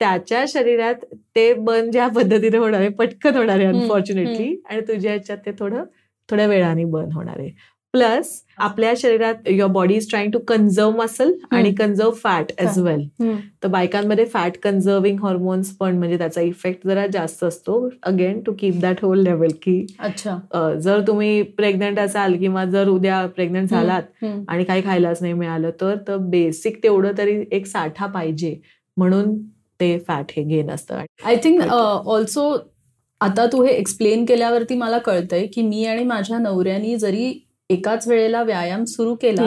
त्याच्या 0.00 0.44
शरीरात 0.48 1.04
ते 1.36 1.52
बर्न 1.54 1.90
ज्या 1.90 2.06
पद्धतीने 2.08 2.56
होणार 2.58 2.80
आहे 2.80 2.88
पटकन 2.98 3.36
होणार 3.36 3.58
आहे 3.58 3.66
अनफॉर्च्युनेटली 3.66 4.54
आणि 4.70 4.80
तुझ्या 4.88 5.12
ह्याच्यात 5.12 5.38
ते 5.46 5.50
थोडं 5.58 5.84
थोड्या 6.28 6.46
वेळाने 6.46 6.84
बर्न 6.84 7.12
होणार 7.12 7.38
आहे. 7.38 7.50
प्लस 7.94 8.30
आपल्या 8.58 8.92
शरीरात 8.96 9.48
your 9.48 9.70
body 9.72 9.94
is 9.94 10.08
trying 10.10 10.30
to 10.30 10.38
conserve 10.48 10.90
muscle 10.96 11.32
आणि 11.50 11.72
कन्झर्व 11.74 12.10
फॅट 12.22 12.50
एज 12.58 12.78
वेल 12.78 13.06
तर 13.62 13.68
बायकांमध्ये 13.68 14.24
फॅट 14.24 14.56
कन्झर्विंग 14.62 15.18
हॉर्मोन्स 15.22 15.70
पण 15.76 15.96
म्हणजे 15.98 16.18
त्याचा 16.18 16.40
इफेक्ट 16.40 16.86
जरा 16.88 17.06
जास्त 17.12 17.44
असतो. 17.44 17.88
Again 18.02 18.40
to 18.46 18.52
keep 18.58 18.80
that 18.80 19.02
whole 19.02 19.22
level 19.22 19.52
की 19.62 19.84
अच्छा. 19.98 20.36
जर 20.80 21.00
तुम्ही 21.06 21.42
प्रेग्नंट 21.56 21.98
असाल 21.98 22.36
किंवा 22.38 22.64
जर 22.64 22.88
उद्या 22.88 23.24
प्रेग्नंट 23.26 23.70
झालात 23.70 24.24
आणि 24.48 24.64
काही 24.64 24.82
खायलाच 24.84 25.22
नाही 25.22 25.32
मिळालं 25.32 25.70
तर 25.80 26.16
बेसिक 26.20 26.82
तेवढं 26.82 27.18
तरी 27.18 27.42
एक 27.52 27.66
साठा 27.66 28.06
पाहिजे. 28.06 28.54
म्हणून 28.96 29.36
ते 29.80 29.98
फॅट 30.08 30.32
हे 30.36 30.42
गेन 30.44 30.70
असतं. 30.70 31.02
आय 31.24 31.36
थिंक 31.36 31.60
ऑल्सो 31.62 32.52
आता 33.20 33.46
तू 33.52 33.62
हे 33.64 33.72
एक्सप्लेन 33.72 34.24
केल्यावरती 34.24 34.74
मला 34.76 34.98
कळतंय 34.98 35.46
की 35.46 35.62
मी 35.62 35.84
आणि 35.84 36.04
माझ्या 36.04 36.38
नवऱ्यानी 36.38 36.96
जरी 36.96 37.32
एकाच 37.70 38.08
वेळेला 38.08 38.42
व्यायाम 38.42 38.84
सुरू 38.84 39.14
केला 39.14 39.46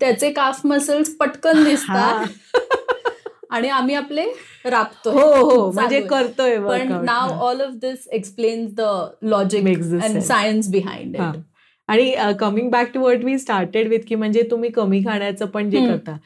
त्याचे 0.00 0.30
काफ 0.32 0.60
मसल्स 0.66 1.16
पटकन 1.16 1.64
दिसतात. 1.64 2.26
आणि 3.50 3.68
आम्ही 3.68 3.94
आपले 3.94 4.24
राबतो 4.64 5.10
हो 5.10 5.20
हो 5.20 5.70
म्हणजे 5.70 6.00
करतोय 6.00 6.58
पण 6.58 6.92
now 7.04 7.30
all 7.30 7.60
of 7.60 7.72
this 7.72 8.08
explain 8.12 8.66
the 8.74 8.80
logic 9.22 9.66
and 9.66 10.18
science 10.18 10.68
behind 10.70 11.16
it 11.16 11.40
आणि 11.88 12.14
coming 12.40 12.70
back 12.70 12.90
to 12.94 13.00
what 13.00 13.24
we 13.24 13.38
started 13.38 13.88
with 13.88 14.00
की 14.08 14.14
म्हणजे 14.14 14.42
तुम्ही 14.50 14.70
कमी 14.70 15.02
खाण्याचं 15.04 15.46
पण 15.46 15.70
जे 15.70 15.86
करता 15.88 16.16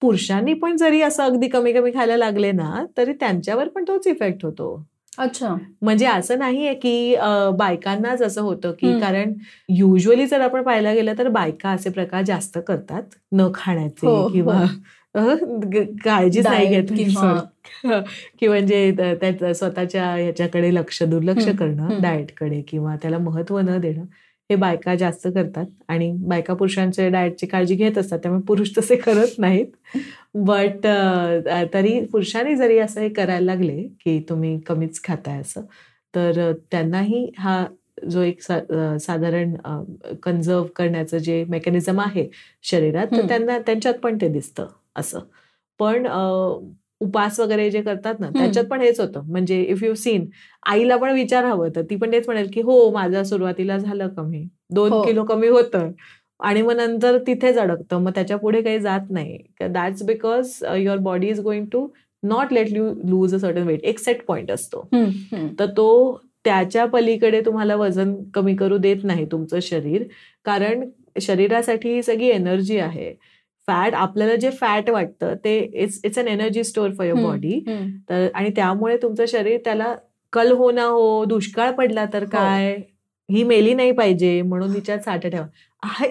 पुरुषांनी 0.00 0.52
पण 0.52 0.76
जरी 0.76 1.00
असं 1.02 1.22
अगदी 1.22 1.48
कमी 1.48 1.72
कमी 1.72 1.90
खायला 1.94 2.16
लागले 2.16 2.52
ना 2.52 2.84
तरी 2.96 3.12
त्यांच्यावर 3.12 3.68
पण 3.68 3.84
तोच 3.88 4.06
इफेक्ट 4.06 4.44
होतो. 4.44 4.86
अच्छा. 5.18 5.54
म्हणजे 5.82 6.06
असं 6.06 6.38
नाहीये 6.38 6.74
की 6.74 7.16
बायकांनाच 7.58 8.22
असं 8.22 8.40
होतं 8.40 8.72
की 8.72 9.00
कारण 9.00 9.32
युजली 9.68 10.26
जर 10.26 10.40
आपण 10.40 10.62
पाहायला 10.62 10.94
गेलं 10.94 11.14
तर 11.18 11.28
बायका 11.28 11.70
असे 11.70 11.90
प्रकार 11.90 12.22
जास्त 12.22 12.58
करतात 12.68 13.02
न 13.32 13.48
खाण्याचे 13.54 14.06
हो, 14.06 14.28
किंवा 14.28 14.64
हो. 15.14 15.84
काळजीच 16.04 16.46
नाही 16.46 16.66
घेत. 16.66 16.84
की 18.40 18.48
म्हणजे 18.48 18.90
त्याचं 19.20 19.52
स्वतःच्या 19.52 20.14
ह्याच्याकडे 20.14 20.74
लक्ष 20.74 21.02
दुर्लक्ष 21.02 21.48
करणं 21.58 22.00
डाएटकडे 22.02 22.62
किंवा 22.62 22.96
त्याला 22.96 23.18
महत्त्व 23.18 23.58
न 23.58 23.78
देणं. 23.80 24.04
हे 24.50 24.56
बायका 24.56 24.94
जास्त 24.94 25.26
करतात 25.28 25.66
आणि 25.88 26.10
बायका 26.28 26.54
पुरुषांच्या 26.54 27.08
डाएटची 27.08 27.46
काळजी 27.46 27.74
घेत 27.74 27.96
असतात 27.98 28.18
त्यामुळे 28.18 28.42
पुरुष 28.46 28.70
तसे 28.78 28.96
करत 28.96 29.38
नाहीत. 29.38 29.66
बट 30.36 30.86
तरी 31.74 31.98
पुरुषांनी 32.12 32.54
जरी 32.56 32.78
असं 32.78 33.00
हे 33.00 33.08
करायला 33.08 33.44
लागले 33.46 33.82
की 34.04 34.18
तुम्ही 34.28 34.58
कमीच 34.66 35.02
खाताय 35.04 35.40
असं 35.40 35.62
तर 36.14 36.52
त्यांनाही 36.70 37.30
हा 37.38 37.64
जो 38.10 38.22
एक 38.22 38.40
साधारण 38.42 39.54
कन्झर्व 40.22 40.64
करण्याचं 40.76 41.18
जे 41.18 41.42
मेकॅनिझम 41.48 42.00
आहे 42.00 42.28
शरीरात 42.62 43.06
तर 43.12 43.26
त्यांना 43.28 43.58
त्यांच्यात 43.58 43.94
पण 44.02 44.16
ते 44.20 44.28
दिसतं 44.28 44.66
असं. 44.96 45.20
पण 45.80 46.06
उपास 47.00 47.38
वगैरे 47.40 47.70
जे 47.70 47.80
करतात 47.82 48.20
ना 48.20 48.28
त्याच्यात 48.30 48.64
पण 48.66 48.80
हेच 48.80 49.00
होतं. 49.00 49.22
म्हणजे 49.26 49.60
इफ 49.62 49.82
यू 49.84 49.94
सीन 49.94 50.24
आईला 50.66 50.96
पण 50.96 51.12
विचार 51.12 51.44
हवं. 51.44 51.68
तर 51.76 51.82
ती 51.90 51.96
पण 51.96 52.12
तेच 52.12 52.28
म्हणेल 52.28 52.48
की 52.52 52.60
हो 52.60 52.90
माझं 52.90 53.22
सुरुवातीला 53.24 53.78
झालं 53.78 54.08
कमी. 54.08 54.44
दोन 54.70 54.92
हो. 54.92 55.02
किलो 55.02 55.24
कमी 55.24 55.48
होतं. 55.48 55.90
आणि 56.40 56.62
मग 56.62 56.76
नंतर 56.76 57.18
तिथेच 57.26 57.58
अडकतं. 57.58 58.02
मग 58.02 58.10
त्याच्या 58.14 58.36
पुढे 58.36 58.62
काही 58.62 58.78
जात 58.80 59.10
नाही. 59.10 59.38
That's 59.60 60.02
because 60.02 60.58
your 60.76 60.98
body 60.98 61.28
is 61.28 61.40
going 61.40 61.66
to 61.72 61.86
not 62.22 62.52
let 62.52 62.72
you 62.72 62.92
lose 63.04 63.34
a 63.34 63.38
certain 63.38 63.62
weight 63.62 63.84
एक 63.84 63.98
सेट 63.98 64.24
पॉइंट 64.26 64.50
असतो. 64.50 64.88
तर 65.58 65.66
तो 65.66 66.20
त्याच्या 66.44 66.84
पलीकडे 66.86 67.40
तुम्हाला 67.40 67.76
वजन 67.76 68.14
कमी 68.34 68.54
करू 68.56 68.76
देत 68.78 69.04
नाही 69.04 69.24
तुमचं 69.32 69.58
शरीर. 69.62 70.02
कारण 70.44 70.88
शरीरासाठी 71.20 71.94
ही 71.94 72.02
सगळी 72.02 72.28
एनर्जी 72.28 72.78
आहे. 72.78 73.14
फॅट 73.68 73.94
आपल्याला 73.94 74.34
जे 74.36 74.50
फॅट 74.50 74.90
वाटतं 74.90 75.34
ते 75.44 75.58
it's 75.74 76.00
it's 76.04 76.18
an 76.18 76.28
energy 76.28 76.64
store 76.64 76.92
for 76.94 77.06
your 77.06 77.22
body 77.22 77.60
तर 78.10 78.26
आणि 78.34 78.50
त्यामुळे 78.56 78.96
तुमचं 78.96 79.24
शरीर 79.28 79.58
त्याला 79.64 79.94
कल 80.32 80.52
हो 80.52 80.70
ना 80.70 80.84
हो 80.84 81.24
दुष्काळ 81.24 81.70
पडला 81.70 82.04
तर 82.12 82.22
हो. 82.22 82.28
काय? 82.32 82.76
ही 83.28 83.42
मेली 83.44 83.72
नाही 83.74 83.92
पाहिजे 83.92 84.40
म्हणून 84.42 84.74
तिच्यात 84.74 84.98
साठ 84.98 85.26
ठेवा. 85.26 85.46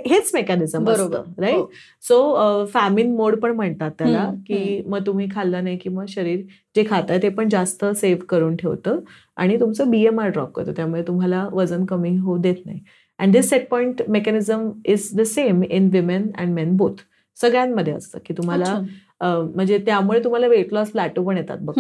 हेच 0.06 0.32
मेकॅनिझम 0.34 0.84
बरोबर. 0.84 1.20
राईट 1.38 1.76
सो 2.04 2.66
फॅमिन 2.74 3.16
मोड 3.16 3.36
पण 3.40 3.52
म्हणतात 3.52 3.92
त्याला 4.00 4.26
की 4.48 4.82
मग 4.88 5.06
तुम्ही 5.06 5.28
खाल्लं 5.32 5.64
नाही 5.64 5.78
की 5.78 5.90
मग 5.90 6.06
शरीर 6.10 6.42
जे 6.76 6.84
खाताय 6.90 7.20
ते 7.22 7.30
पण 7.30 7.50
जास्त 7.50 7.86
सेव्ह 7.96 8.26
करून 8.30 8.56
ठेवतं 8.56 9.00
आणि 9.38 9.60
तुमचं 9.60 9.90
बीएमआर 9.92 10.30
ड्रॉप 10.30 10.52
करतो 10.52 10.72
त्यामुळे 10.72 11.02
तुम्हाला 11.02 11.48
वजन 11.54 11.86
कमी 11.86 12.16
होऊ 12.18 12.38
देत 12.38 12.66
नाही. 12.66 12.80
And 13.20 13.34
this 13.34 13.50
set 13.50 13.68
point 13.70 14.02
mechanism 14.10 14.70
is 14.86 15.10
the 15.18 15.22
same 15.26 15.64
in 15.64 15.90
women 15.94 16.30
and 16.38 16.54
men 16.54 16.76
both 16.78 17.02
सगळ्यांमध्ये 17.42 17.94
असतं 17.94 18.20
की 18.26 18.34
तुम्हाला 18.34 18.80
म्हणजे 19.22 19.78
त्यामुळे 19.78 20.24
तुम्हाला 20.24 20.48
वेट 20.48 20.74
लॉस 20.74 20.90
प्लॅटो 20.92 21.24
पण 21.24 21.38
येतात 21.38 21.58
बघ. 21.62 21.74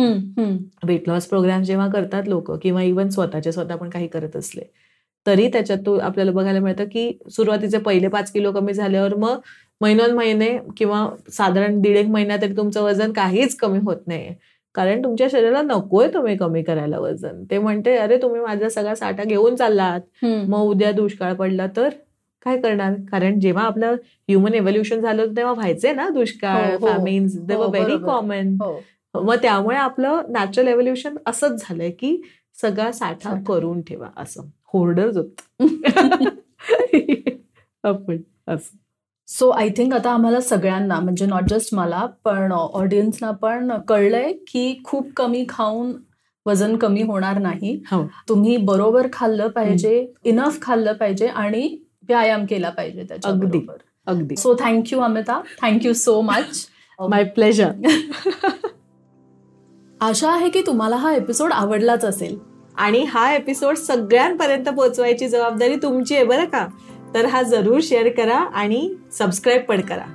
वेट 0.87 1.09
लॉस 1.09 1.25
प्रोग्राम 1.25 1.63
जेव्हा 1.63 1.87
करतात 1.89 2.27
लोक 2.27 2.51
किंवा 2.51 2.81
इव्हन 2.83 3.09
स्वतःच्या 3.09 3.51
स्वतः 3.53 3.75
पण 3.75 3.89
काही 3.89 4.07
करत 4.07 4.35
असले 4.35 4.63
तरी 5.25 5.47
त्याच्यात 5.47 5.79
तो 5.85 5.97
आपल्याला 5.97 6.31
बघायला 6.31 6.59
मिळतं 6.59 6.85
की 6.85 7.11
सुरुवातीचे 7.31 7.77
पहिले 7.77 8.07
पाच 8.07 8.31
किलो 8.31 8.51
कमी 8.51 8.73
झाल्यावर 8.73 9.15
मग 9.15 9.39
महिनोन 9.81 10.11
महिने 10.11 10.57
किंवा 10.77 11.07
साधारण 11.31 11.79
दीड 11.81 11.97
एक 11.97 12.07
महिना 12.07 12.35
तरी 12.37 12.55
तुमचं 12.57 12.83
वजन 12.83 13.11
काहीच 13.11 13.55
कमी 13.55 13.79
होत 13.79 14.07
नाही 14.07 14.33
कारण 14.75 15.03
तुमच्या 15.03 15.27
शरीराला 15.31 15.61
नकोय 15.61 16.07
तुम्ही 16.13 16.35
कमी 16.37 16.61
करायला 16.63 16.99
वजन. 16.99 17.43
ते 17.51 17.57
म्हणते 17.57 17.95
अरे 17.97 18.17
तुम्ही 18.21 18.41
माझा 18.41 18.69
सगळा 18.69 18.95
साठा 18.95 19.23
घेऊन 19.23 19.55
चाललात. 19.55 19.99
मग 20.25 20.61
उद्या 20.61 20.91
दुष्काळ 20.91 21.33
पडला 21.33 21.67
तर? 21.77 21.89
काय 22.45 22.57
करणार? 22.57 22.93
कारण 23.11 23.39
जेव्हा 23.39 23.63
आपलं 23.63 23.95
ह्युमन 24.29 24.53
एव्होल्युशन 24.53 24.99
झालं 25.01 25.21
होतं 25.21 25.35
तेव्हा 25.37 25.53
व्हायचंय 25.53 25.93
ना 25.93 26.07
दुष्काळ 26.09 26.75
फॅमिन्स 26.77 27.37
दे 27.39 27.55
वर 27.55 27.67
व्हेरी 27.69 27.97
कॉमन 27.97 28.55
मग 29.15 29.35
त्यामुळे 29.41 29.77
आपलं 29.77 30.21
नॅचरल 30.29 30.67
एव्होल्युशन 30.67 31.15
असंच 31.27 31.61
झालंय 31.61 31.89
की 31.91 32.21
सगळा 32.61 32.91
साठा 32.91 33.33
करून 33.47 33.81
ठेवा 33.81 34.07
असं. 34.17 34.41
होर्डर 34.73 35.09
होत 35.17 35.41
आपण 37.83 38.17
असं. 38.47 38.77
सो 39.27 39.49
आय 39.49 39.69
थिंक 39.69 39.93
आता 39.93 40.09
आम्हाला 40.11 40.39
सगळ्यांना 40.39 40.99
म्हणजे 40.99 41.25
नॉट 41.25 41.43
जस्ट 41.49 41.73
मला 41.75 42.05
पण 42.23 42.51
ऑडियन्सना 42.51 43.31
पण 43.31 43.71
कळलंय 43.87 44.33
की 44.47 44.81
खूप 44.83 45.07
कमी 45.17 45.45
खाऊन 45.49 45.93
वजन 46.45 46.75
कमी 46.77 47.01
होणार 47.01 47.37
नाही. 47.37 47.73
हो. 47.91 48.03
तुम्ही 48.29 48.57
बरोबर 48.57 49.07
खाल्लं 49.13 49.47
पाहिजे 49.47 50.05
इनफ 50.23 50.61
खाल्लं 50.61 50.93
पाहिजे 50.93 51.27
आणि 51.27 51.77
व्यायाम 52.09 52.45
केला 52.45 52.69
पाहिजे 52.69 53.03
त्याच्या 53.03 53.31
अगदी 53.31 53.65
अगदी. 54.07 54.35
So 54.35 54.55
thank you 54.59 54.99
Amita 54.99 55.41
thank you 55.61 55.93
so 55.93 56.19
much 56.21 56.65
my 56.99 57.23
pleasure 57.25 57.71
आशा 60.01 60.31
आहे 60.31 60.49
की 60.49 60.61
तुम्हाला 60.67 60.95
हा 60.95 61.13
एपिसोड 61.13 61.53
आवडलाच 61.53 62.05
असेल. 62.05 62.37
आणि 62.75 63.03
हा 63.03 63.31
एपिसोड 63.33 63.75
सगळ्यांपर्यंत 63.75 64.65
पोहोचवायची 64.65 65.27
जबाबदारी 65.29 65.75
तुमची 65.75 66.15
आहे 66.15 66.23
बरं 66.23 66.45
का? 66.45 66.67
तर 67.13 67.25
हा 67.25 67.41
जरूर 67.43 67.79
शेअर 67.83 68.09
करा 68.09 68.37
आणि 68.37 68.89
सबस्क्राईब 69.11 69.61
पण 69.61 69.81
करा. 69.81 70.05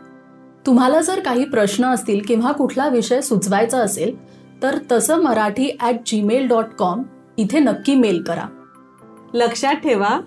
तुम्हाला 0.66 1.00
जर 1.00 1.20
काही 1.20 1.44
प्रश्न 1.44 1.85
असतील 1.85 2.20
किंवा 2.29 2.53
कुठला 2.53 2.88
विषय 2.88 3.20
सुचवायचा 3.20 3.79
असेल 3.79 4.16
तर 4.62 4.79
तसं 4.92 5.22
Marathi 5.22 5.70
at 5.83 6.00
Gmail 6.07 6.46
dot 6.48 6.74
com 6.79 7.03
इथे 7.37 7.59
नक्की 7.59 7.94
मेल 7.94 8.22
करा. 8.22 8.46
लक्षात 9.35 9.74
ठेवा 9.74 10.18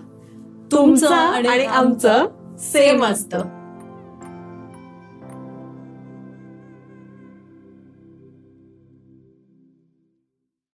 तुमचं 0.72 1.14
आणि 1.14 1.64
आमचं 1.64 2.26
सेम 2.58 3.04
असतं. 3.04 3.42